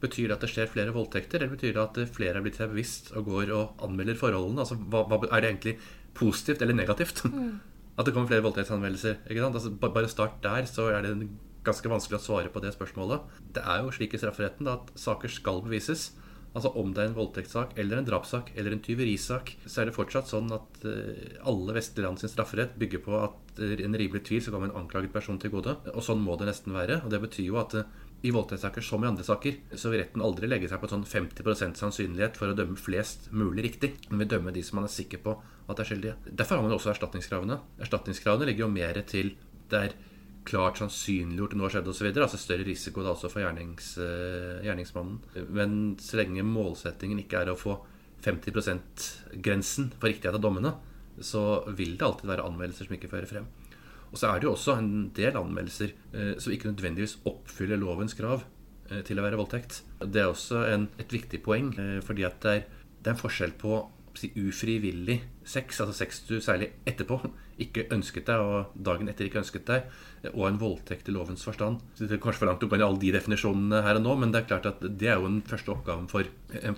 betyr 0.00 0.30
det 0.30 0.36
at 0.38 0.44
det 0.44 0.50
skjer 0.50 0.70
flere 0.72 0.94
voldtekter? 0.94 1.42
Eller 1.42 1.52
betyr 1.52 1.74
det 1.76 1.82
at 1.82 1.98
eh, 2.00 2.08
flere 2.08 2.40
er 2.40 2.44
blitt 2.44 2.56
seg 2.56 2.70
bevisst 2.72 3.10
og 3.18 3.26
går 3.28 3.50
og 3.52 3.82
anmelder 3.84 4.16
forholdene? 4.16 4.62
Altså, 4.64 4.78
hva, 4.80 5.04
hva, 5.10 5.20
Er 5.28 5.42
det 5.42 5.50
egentlig 5.50 5.74
positivt 6.16 6.62
eller 6.62 6.76
negativt? 6.76 7.24
Mm. 7.24 7.60
At 7.98 8.06
det 8.06 8.14
kommer 8.16 8.30
flere 8.30 8.44
voldtektsanmeldelser? 8.46 9.22
ikke? 9.28 9.44
Altså, 9.44 9.74
bare 9.76 10.08
start 10.08 10.40
der, 10.44 10.64
så 10.70 10.88
er 10.94 11.04
det 11.04 11.28
ganske 11.66 11.90
vanskelig 11.92 12.16
å 12.20 12.24
svare 12.24 12.52
på 12.52 12.62
det 12.64 12.72
spørsmålet. 12.72 13.26
Det 13.56 13.62
er 13.66 13.82
jo 13.84 13.92
slik 13.92 14.16
i 14.16 14.20
strafferetten 14.20 14.68
da, 14.68 14.78
at 14.80 14.92
saker 14.98 15.32
skal 15.32 15.60
bevises. 15.66 16.10
Altså 16.50 16.72
Om 16.80 16.94
det 16.94 17.02
er 17.02 17.10
en 17.10 17.18
voldtektssak 17.18 17.76
eller 17.78 18.00
en 18.00 18.06
drapssak 18.08 18.48
eller 18.58 18.74
en 18.74 18.82
tyverisak, 18.82 19.52
så 19.70 19.82
er 19.82 19.86
det 19.90 19.94
fortsatt 19.94 20.30
sånn 20.32 20.50
at 20.54 20.80
uh, 20.82 21.44
alle 21.46 21.76
vestlige 21.76 22.08
land 22.08 22.18
sin 22.18 22.32
strafferett 22.32 22.74
bygger 22.80 23.04
på 23.04 23.14
at 23.20 23.60
uh, 23.60 23.74
en 23.76 23.94
rimelig 24.00 24.24
tvil 24.26 24.42
så 24.42 24.54
kommer 24.54 24.72
en 24.72 24.80
anklaget 24.82 25.14
person 25.14 25.38
til 25.38 25.52
gode. 25.54 25.76
Og 25.94 26.02
sånn 26.02 26.24
må 26.24 26.34
det 26.40 26.48
nesten 26.50 26.74
være. 26.74 27.04
Og 27.04 27.12
det 27.12 27.22
betyr 27.22 27.52
jo 27.52 27.60
at 27.62 27.76
uh, 27.78 27.86
i 28.22 28.32
voldtektssaker 28.34 28.84
som 28.84 29.04
i 29.04 29.08
andre 29.08 29.24
saker, 29.24 29.56
så 29.80 29.90
vil 29.92 30.02
retten 30.02 30.24
aldri 30.24 30.48
legge 30.50 30.68
seg 30.68 30.80
på 30.82 30.90
sånn 30.90 31.06
50% 31.08 31.80
sannsynlighet 31.80 32.36
for 32.36 32.52
å 32.52 32.56
dømme 32.56 32.76
flest 32.76 33.30
mulig 33.32 33.64
riktig. 33.64 33.94
Men 34.10 34.24
vil 34.24 34.32
dømme 34.34 34.52
de 34.52 34.64
som 34.66 34.80
man 34.80 34.88
er 34.88 34.92
sikker 34.92 35.22
på 35.24 35.36
at 35.70 35.80
er 35.80 35.88
skyldige. 35.88 36.16
Derfor 36.28 36.58
har 36.58 36.66
man 36.66 36.74
også 36.76 36.92
erstatningskravene. 36.92 37.60
Erstatningskravene 37.80 38.50
ligger 38.50 38.66
jo 38.66 38.74
mer 38.74 39.00
til 39.08 39.32
det 39.70 39.80
er 39.80 39.96
klart 40.48 40.80
sannsynliggjort 40.80 41.54
noe 41.56 41.68
har 41.68 41.76
skjedd 41.76 41.88
osv. 41.92 42.10
Altså 42.10 42.40
større 42.40 42.66
risiko 42.66 43.04
da 43.04 43.14
også 43.14 43.30
for 43.32 43.44
gjernings, 43.44 43.94
uh, 44.00 44.60
gjerningsmannen. 44.66 45.48
Men 45.56 45.80
så 46.02 46.20
lenge 46.20 46.44
målsettingen 46.46 47.22
ikke 47.22 47.44
er 47.44 47.52
å 47.52 47.58
få 47.60 47.78
50 48.24 48.52
%-grensen 48.52 49.92
for 49.96 50.10
riktighet 50.10 50.36
av 50.36 50.44
dommene, 50.44 50.74
så 51.24 51.62
vil 51.76 51.96
det 51.96 52.04
alltid 52.04 52.28
være 52.28 52.44
anmeldelser 52.44 52.88
som 52.88 52.96
ikke 52.96 53.12
fører 53.12 53.28
frem. 53.28 53.48
Og 54.10 54.18
så 54.18 54.30
er 54.30 54.40
det 54.40 54.48
jo 54.48 54.56
også 54.56 54.76
en 54.80 54.92
del 55.16 55.38
anmeldelser 55.38 55.94
eh, 55.94 56.34
som 56.42 56.54
ikke 56.54 56.72
nødvendigvis 56.72 57.20
oppfyller 57.30 57.78
lovens 57.80 58.16
krav 58.18 58.42
eh, 58.90 59.04
til 59.06 59.20
å 59.20 59.26
være 59.26 59.38
voldtekt. 59.38 59.82
Det 60.02 60.22
er 60.22 60.32
også 60.32 60.64
en, 60.72 60.88
et 60.98 61.14
viktig 61.14 61.42
poeng, 61.46 61.72
fordi 62.06 62.26
at 62.26 62.40
det 62.42 62.56
er, 62.56 62.68
det 63.00 63.12
er 63.12 63.16
en 63.16 63.22
forskjell 63.22 63.54
på 63.60 63.78
si, 64.18 64.30
ufrivillig 64.36 65.20
sex, 65.46 65.80
altså 65.80 65.94
sex 65.94 66.20
du 66.28 66.38
særlig 66.42 66.70
etterpå 66.88 67.20
ikke 67.64 67.86
ønsket 67.94 68.28
deg, 68.30 68.40
og 68.40 68.74
dagen 68.88 69.10
etter 69.10 69.28
ikke 69.28 69.42
ønsket 69.42 69.66
deg, 69.68 69.88
og 70.32 70.46
en 70.48 70.60
voldtekt 70.60 71.10
i 71.10 71.14
lovens 71.14 71.44
forstand. 71.44 71.82
Så 71.94 72.06
det 72.08 72.16
er 72.16 72.22
kanskje 72.22 72.42
for 72.42 72.50
langt 72.50 72.64
inn 72.64 72.72
i 72.80 72.86
alle 72.86 73.02
de 73.02 73.12
definisjonene 73.14 73.82
her 73.84 74.00
og 74.00 74.06
nå, 74.06 74.16
men 74.22 74.32
det 74.32 74.42
er 74.42 74.50
klart 74.52 74.68
at 74.70 74.80
det 74.84 75.10
er 75.10 75.18
jo 75.20 75.28
den 75.28 75.42
første 75.46 75.74
oppgaven 75.74 76.08
for, 76.10 76.28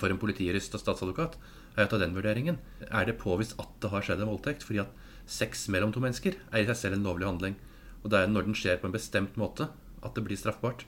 for 0.00 0.10
en 0.10 0.20
politijurist 0.22 0.74
og 0.74 0.82
statsadvokat. 0.82 1.38
er 1.76 1.86
å 1.86 1.92
ta 1.92 2.00
den 2.02 2.16
vurderingen. 2.16 2.58
Er 2.90 3.06
det 3.06 3.20
påvist 3.22 3.54
at 3.62 3.70
det 3.80 3.92
har 3.94 4.02
skjedd 4.04 4.24
en 4.24 4.32
voldtekt? 4.32 4.66
Fordi 4.66 4.82
at 4.82 4.90
sex 5.28 5.68
mellom 5.72 5.92
to 5.94 6.02
mennesker 6.02 6.38
er 6.50 6.62
i 6.62 6.68
seg 6.68 6.78
selv 6.78 6.98
en 6.98 7.06
lovlig 7.06 7.28
handling. 7.28 7.58
Og 8.02 8.10
det 8.12 8.18
er 8.18 8.30
når 8.30 8.48
den 8.48 8.58
skjer 8.58 8.80
på 8.80 8.88
en 8.88 8.96
bestemt 8.96 9.36
måte, 9.40 9.68
at 10.02 10.16
det 10.16 10.24
blir 10.26 10.38
straffbart. 10.38 10.86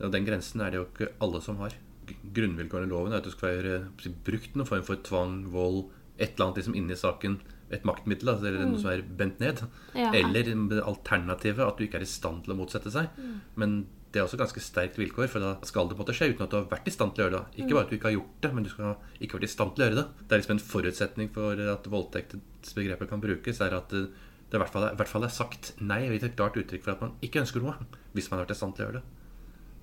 Og 0.00 0.12
den 0.12 0.26
grensen 0.28 0.62
er 0.64 0.72
det 0.72 0.80
jo 0.80 0.86
ikke 0.88 1.12
alle 1.24 1.42
som 1.44 1.60
har. 1.60 1.76
Grunnvilkårene 2.06 2.88
i 2.88 2.92
loven 2.92 3.12
er 3.12 3.20
at 3.20 3.28
det 3.28 3.34
skal 3.34 3.58
være 3.58 4.14
brukt 4.26 4.56
noen 4.56 4.68
form 4.68 4.86
for 4.86 5.02
tvang, 5.04 5.38
vold, 5.52 5.86
et 6.16 6.32
eller 6.32 6.46
annet 6.46 6.62
liksom 6.62 6.76
inni 6.78 6.96
saken 6.96 7.40
et 7.74 7.86
maktmiddel, 7.86 8.30
altså, 8.30 8.46
eller 8.46 8.68
noe 8.68 8.78
som 8.78 8.92
er 8.92 9.02
bent 9.18 9.40
ned. 9.42 9.62
Ja. 9.98 10.12
Eller 10.14 10.52
alternativet 10.86 11.64
at 11.64 11.78
du 11.78 11.86
ikke 11.86 11.98
er 11.98 12.06
i 12.06 12.10
stand 12.10 12.44
til 12.44 12.54
å 12.54 12.58
motsette 12.60 12.92
seg. 12.94 13.10
Men 13.58 13.80
det 14.16 14.22
er 14.22 14.30
også 14.30 14.38
ganske 14.40 14.62
sterkt 14.64 14.96
vilkår, 14.96 15.26
for 15.28 15.44
da 15.44 15.50
skal 15.68 15.90
det 15.90 15.98
måtte 15.98 16.14
skje 16.16 16.30
uten 16.30 16.46
at 16.46 16.52
du 16.52 16.56
har 16.56 16.68
vært 16.70 16.86
i 16.88 16.92
stand 16.94 17.12
til 17.12 17.20
å 17.20 17.26
gjøre 17.26 17.40
det. 17.42 17.60
Ikke 17.60 17.74
bare 17.74 17.84
at 17.84 17.90
du 17.90 17.96
ikke 17.98 18.08
har 18.08 18.14
gjort 18.14 18.38
det, 18.46 18.50
men 18.56 18.64
du 18.64 18.70
skal 18.72 18.94
ikke 19.20 19.36
ha 19.36 19.40
vært 19.40 19.48
i 19.48 19.50
stand 19.52 19.74
til 19.74 19.84
å 19.84 19.86
gjøre 19.86 19.98
det. 19.98 20.04
Det 20.22 20.32
er 20.32 20.40
liksom 20.40 20.54
en 20.54 20.62
forutsetning 20.70 21.28
for 21.34 21.60
at 21.74 21.90
voldtektsbegrepet 21.92 23.10
kan 23.10 23.24
brukes, 23.26 23.60
er 23.60 23.76
at 23.76 23.92
det, 23.92 24.06
det 24.48 24.56
i, 24.56 24.62
hvert 24.62 24.72
fall 24.72 24.86
er, 24.88 24.96
i 24.96 25.00
hvert 25.02 25.12
fall 25.12 25.28
er 25.28 25.34
sagt 25.36 25.74
nei. 25.82 26.00
og 26.06 26.16
gitt 26.16 26.24
et 26.30 26.38
klart 26.38 26.56
uttrykk 26.56 26.86
for 26.86 26.94
at 26.94 27.04
man 27.04 27.12
ikke 27.28 27.42
ønsker 27.42 27.66
noe, 27.66 27.76
hvis 28.16 28.30
man 28.30 28.38
har 28.38 28.46
vært 28.46 28.56
i 28.56 28.58
stand 28.62 28.78
til 28.78 28.86
å 28.86 28.88
gjøre 28.88 29.02
det. 29.02 29.04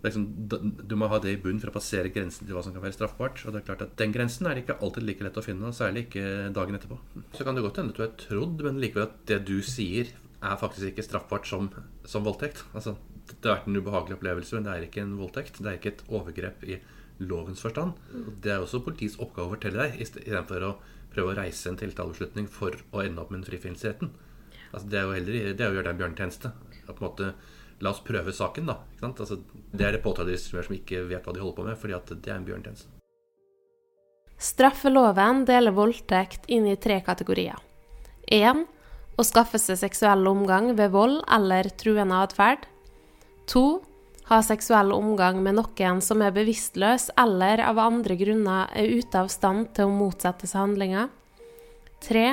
liksom, 0.08 0.26
du 0.90 0.98
må 0.98 1.12
ha 1.14 1.22
det 1.22 1.38
i 1.38 1.40
bunn 1.46 1.62
for 1.62 1.70
å 1.70 1.78
passere 1.78 2.12
grensen 2.18 2.50
til 2.50 2.58
hva 2.58 2.66
som 2.66 2.74
kan 2.74 2.88
være 2.88 2.98
straffbart. 2.98 3.46
Og 3.46 3.54
det 3.54 3.62
er 3.62 3.70
klart 3.70 3.86
at 3.86 3.96
Den 4.02 4.18
grensen 4.18 4.50
er 4.50 4.58
det 4.58 4.66
ikke 4.66 4.82
alltid 4.82 5.06
like 5.12 5.30
lett 5.30 5.38
å 5.38 5.46
finne, 5.46 5.70
og 5.70 5.78
særlig 5.78 6.08
ikke 6.08 6.50
dagen 6.58 6.82
etterpå. 6.82 6.98
Så 7.38 7.46
kan 7.46 7.54
det 7.54 7.68
godt 7.70 7.84
hende 7.84 7.94
at 7.94 8.02
du 8.02 8.08
er 8.10 8.20
trodd, 8.26 8.66
men 8.66 8.82
likevel 8.82 9.12
at 9.12 9.22
det 9.30 9.44
du 9.46 9.60
sier, 9.62 10.10
er 10.44 10.60
faktisk 10.60 10.90
ikke 10.90 11.06
straffbart 11.06 11.48
som, 11.48 11.70
som 12.10 12.26
voldtekt. 12.26 12.66
Altså, 12.76 12.98
det 13.30 13.48
har 13.48 13.60
vært 13.60 13.70
en 13.70 13.80
ubehagelig 13.80 14.18
opplevelse, 14.18 14.56
men 14.58 14.68
det 14.68 14.74
er 14.74 14.88
ikke 14.88 15.04
en 15.04 15.16
voldtekt. 15.20 15.62
Det 15.62 15.70
er 15.70 15.80
ikke 15.80 15.94
et 15.94 16.04
overgrep 16.10 16.66
i 16.68 16.80
lovens 17.24 17.64
forstand. 17.64 17.96
Det 18.44 18.52
er 18.52 18.64
også 18.64 18.84
politiets 18.84 19.20
oppgave 19.22 19.48
å 19.48 19.56
fortelle 19.56 19.86
deg, 19.86 20.02
istedenfor 20.04 20.68
å 20.68 20.76
prøve 21.14 21.34
å 21.34 21.40
reise 21.40 21.70
en 21.70 21.80
tiltalebeslutning 21.80 22.50
for 22.52 22.76
å 22.92 23.04
ende 23.06 23.22
opp 23.22 23.32
med 23.32 23.44
en 23.44 23.50
frifinnelse. 23.50 23.96
Altså, 24.74 24.88
det 24.90 25.00
er 25.00 25.08
jo 25.08 25.18
heller 25.18 25.54
det 25.54 25.64
er 25.64 25.70
å 25.70 25.78
gjøre 25.78 25.88
deg 25.88 25.94
en 25.94 26.02
bjørnetjeneste. 26.02 26.54
På 26.88 26.98
en 26.98 27.06
måte, 27.06 27.34
La 27.84 27.92
oss 27.92 28.04
prøve 28.06 28.32
saken, 28.32 28.70
da. 28.70 28.78
Altså, 29.04 29.42
det 29.72 29.86
er 29.86 29.96
det 29.98 30.04
påtalejurister 30.06 30.68
som 30.68 30.76
ikke 30.78 31.04
vet 31.10 31.26
hva 31.26 31.34
de 31.36 31.42
holder 31.42 31.58
på 31.58 31.66
med, 31.68 31.80
fordi 31.80 31.96
at 31.98 32.12
det 32.14 32.32
er 32.32 32.38
en 32.38 32.46
bjørnetjeneste. 32.48 32.92
Straffeloven 34.44 35.44
deler 35.48 35.76
voldtekt 35.76 36.48
inn 36.52 36.68
i 36.68 36.78
tre 36.80 37.00
kategorier. 37.04 37.60
1. 38.32 38.64
Å 39.20 39.26
skaffe 39.28 39.60
seg 39.62 39.82
seksuell 39.82 40.24
omgang 40.32 40.72
ved 40.78 40.94
vold 40.96 41.20
eller 41.32 41.68
truende 41.80 42.22
atferd. 42.24 42.66
2. 43.52 43.82
Ha 44.30 44.40
seksuell 44.44 44.94
omgang 44.96 45.42
med 45.44 45.58
noen 45.58 46.00
som 46.02 46.22
er 46.24 46.32
bevisstløs 46.36 47.10
eller 47.20 47.60
av 47.66 47.82
andre 47.82 48.16
grunner 48.16 48.72
er 48.72 48.96
ute 48.96 49.20
av 49.20 49.32
stand 49.34 49.74
til 49.76 49.90
å 49.90 49.96
motsette 49.96 50.48
seg 50.48 50.62
handlinga. 50.64 51.10
3. 52.08 52.26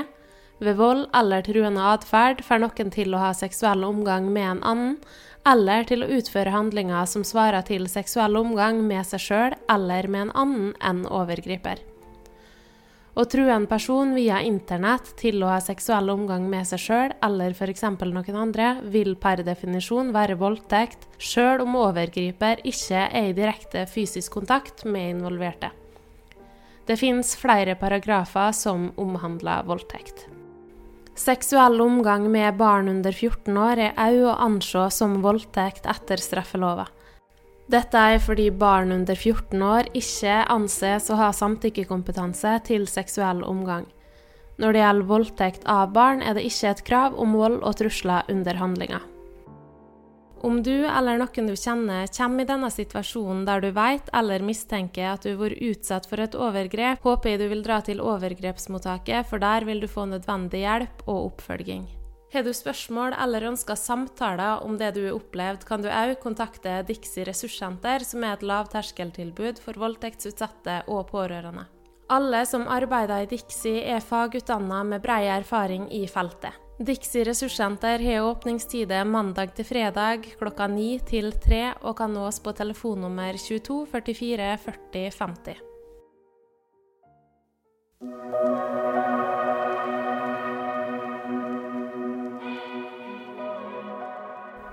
Ved 0.61 0.77
vold 0.79 1.09
eller 1.17 1.43
truende 1.43 1.91
atferd 1.95 2.45
får 2.47 2.63
noen 2.63 2.95
til 2.95 3.15
å 3.15 3.23
ha 3.25 3.35
seksuell 3.35 3.85
omgang 3.89 4.31
med 4.33 4.47
en 4.53 4.65
annen, 4.73 4.97
eller 5.49 5.87
til 5.89 6.05
å 6.05 6.11
utføre 6.21 6.53
handlinger 6.53 7.07
som 7.09 7.25
svarer 7.25 7.65
til 7.67 7.89
seksuell 7.89 8.37
omgang 8.37 8.83
med 8.87 9.09
seg 9.09 9.25
sjøl 9.25 9.57
eller 9.73 10.09
med 10.09 10.29
en 10.29 10.35
annen 10.45 10.75
enn 10.85 11.07
overgriper. 11.09 11.81
Å 13.19 13.25
true 13.27 13.51
en 13.51 13.67
person 13.67 14.13
via 14.15 14.39
internett 14.47 15.09
til 15.19 15.43
å 15.43 15.49
ha 15.51 15.59
seksuell 15.63 16.13
omgang 16.13 16.45
med 16.51 16.69
seg 16.69 16.79
sjøl 16.79 17.15
eller 17.27 17.57
f.eks. 17.57 17.83
noen 17.99 18.39
andre, 18.39 18.69
vil 18.87 19.17
per 19.19 19.43
definisjon 19.43 20.13
være 20.15 20.39
voldtekt, 20.39 21.09
sjøl 21.19 21.65
om 21.65 21.75
overgriper 21.81 22.63
ikke 22.63 23.09
er 23.09 23.33
i 23.33 23.35
direkte 23.35 23.83
fysisk 23.91 24.39
kontakt 24.39 24.85
med 24.87 25.17
involverte. 25.17 25.73
Det 26.87 26.97
finnes 26.99 27.35
flere 27.39 27.75
paragrafer 27.79 28.55
som 28.55 28.93
omhandler 28.99 29.67
voldtekt. 29.67 30.29
Seksuell 31.19 31.83
omgang 31.83 32.31
med 32.31 32.57
barn 32.57 32.89
under 32.89 33.13
14 33.13 33.59
år 33.59 33.83
er 33.91 33.99
òg 34.07 34.23
å 34.31 34.39
anse 34.47 34.87
som 34.95 35.19
voldtekt 35.25 35.91
etter 35.91 36.23
straffelova. 36.23 36.87
Dette 37.71 38.01
er 38.03 38.19
fordi 38.19 38.49
barn 38.51 38.91
under 38.91 39.15
14 39.15 39.61
år 39.63 39.89
ikke 39.95 40.41
anses 40.51 41.05
å 41.13 41.19
ha 41.21 41.29
samtykkekompetanse 41.31 42.57
til 42.67 42.89
seksuell 42.91 43.45
omgang. 43.47 43.85
Når 44.59 44.75
det 44.75 44.81
gjelder 44.83 45.07
voldtekt 45.07 45.69
av 45.71 45.93
barn, 45.95 46.19
er 46.19 46.35
det 46.35 46.49
ikke 46.49 46.73
et 46.73 46.83
krav 46.89 47.15
om 47.23 47.37
vold 47.39 47.61
og 47.63 47.77
trusler 47.79 48.27
under 48.33 48.59
handlinga. 48.59 48.99
Om 50.43 50.63
du 50.65 50.73
eller 50.89 51.21
noen 51.21 51.53
du 51.53 51.55
kjenner 51.55 52.11
kommer 52.17 52.43
i 52.43 52.49
denne 52.49 52.73
situasjonen 52.73 53.45
der 53.47 53.63
du 53.63 53.71
vet 53.77 54.09
eller 54.17 54.43
mistenker 54.43 55.13
at 55.13 55.23
du 55.23 55.35
har 55.35 55.41
vært 55.45 55.63
utsatt 55.71 56.11
for 56.11 56.25
et 56.25 56.35
overgrep, 56.35 57.05
håper 57.07 57.35
jeg 57.35 57.43
du 57.45 57.49
vil 57.55 57.63
dra 57.63 57.79
til 57.87 58.03
overgrepsmottaket, 58.03 59.31
for 59.31 59.39
der 59.39 59.69
vil 59.69 59.85
du 59.85 59.87
få 59.87 60.09
nødvendig 60.11 60.65
hjelp 60.65 61.07
og 61.07 61.31
oppfølging. 61.31 61.87
Har 62.31 62.45
du 62.47 62.53
spørsmål 62.55 63.17
eller 63.19 63.43
ønsker 63.49 63.75
samtaler 63.75 64.63
om 64.63 64.77
det 64.79 64.93
du 64.95 65.01
har 65.03 65.17
opplevd, 65.17 65.65
kan 65.67 65.83
du 65.83 65.89
òg 65.91 66.13
kontakte 66.23 66.77
Dixie 66.87 67.25
ressurssenter, 67.27 68.05
som 68.07 68.23
er 68.23 68.37
et 68.37 68.45
lavterskeltilbud 68.47 69.59
for 69.59 69.75
voldtektsutsatte 69.83 70.77
og 70.95 71.09
pårørende. 71.11 71.67
Alle 72.11 72.45
som 72.47 72.69
arbeider 72.71 73.25
i 73.25 73.31
Dixie, 73.31 73.83
er 73.83 74.03
fagutdanna 74.03 74.85
med 74.87 75.03
brei 75.03 75.25
erfaring 75.27 75.89
i 75.91 76.07
feltet. 76.11 76.55
Dixie 76.79 77.27
ressurssenter 77.27 77.99
har 77.99 78.29
åpningstider 78.29 79.05
mandag 79.05 79.51
til 79.59 79.67
fredag 79.67 80.31
klokka 80.39 80.71
9 80.71 80.87
til 81.11 81.33
3 81.35 81.83
og 81.83 81.99
kan 81.99 82.15
nås 82.15 82.39
på 82.41 82.55
telefonnummer 82.57 83.35
22 83.43 83.87
44 83.91 84.55
40 84.71 85.11
50. 85.19 85.67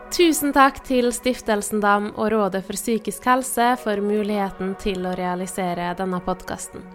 Tusen 0.08 0.54
takk 0.56 0.80
til 0.88 1.10
Stiftelsen 1.12 1.82
Dam 1.84 2.14
og 2.16 2.32
Rådet 2.32 2.62
for 2.64 2.80
psykisk 2.80 3.26
helse 3.28 3.74
for 3.82 4.00
muligheten 4.00 4.72
til 4.80 5.04
å 5.04 5.12
realisere 5.20 5.92
denne 6.00 6.22
podkasten. 6.24 6.86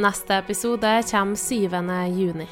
Neste 0.00 0.40
episode 0.40 0.96
kommer 1.10 1.36
7. 1.36 1.68
juni. 2.16 2.48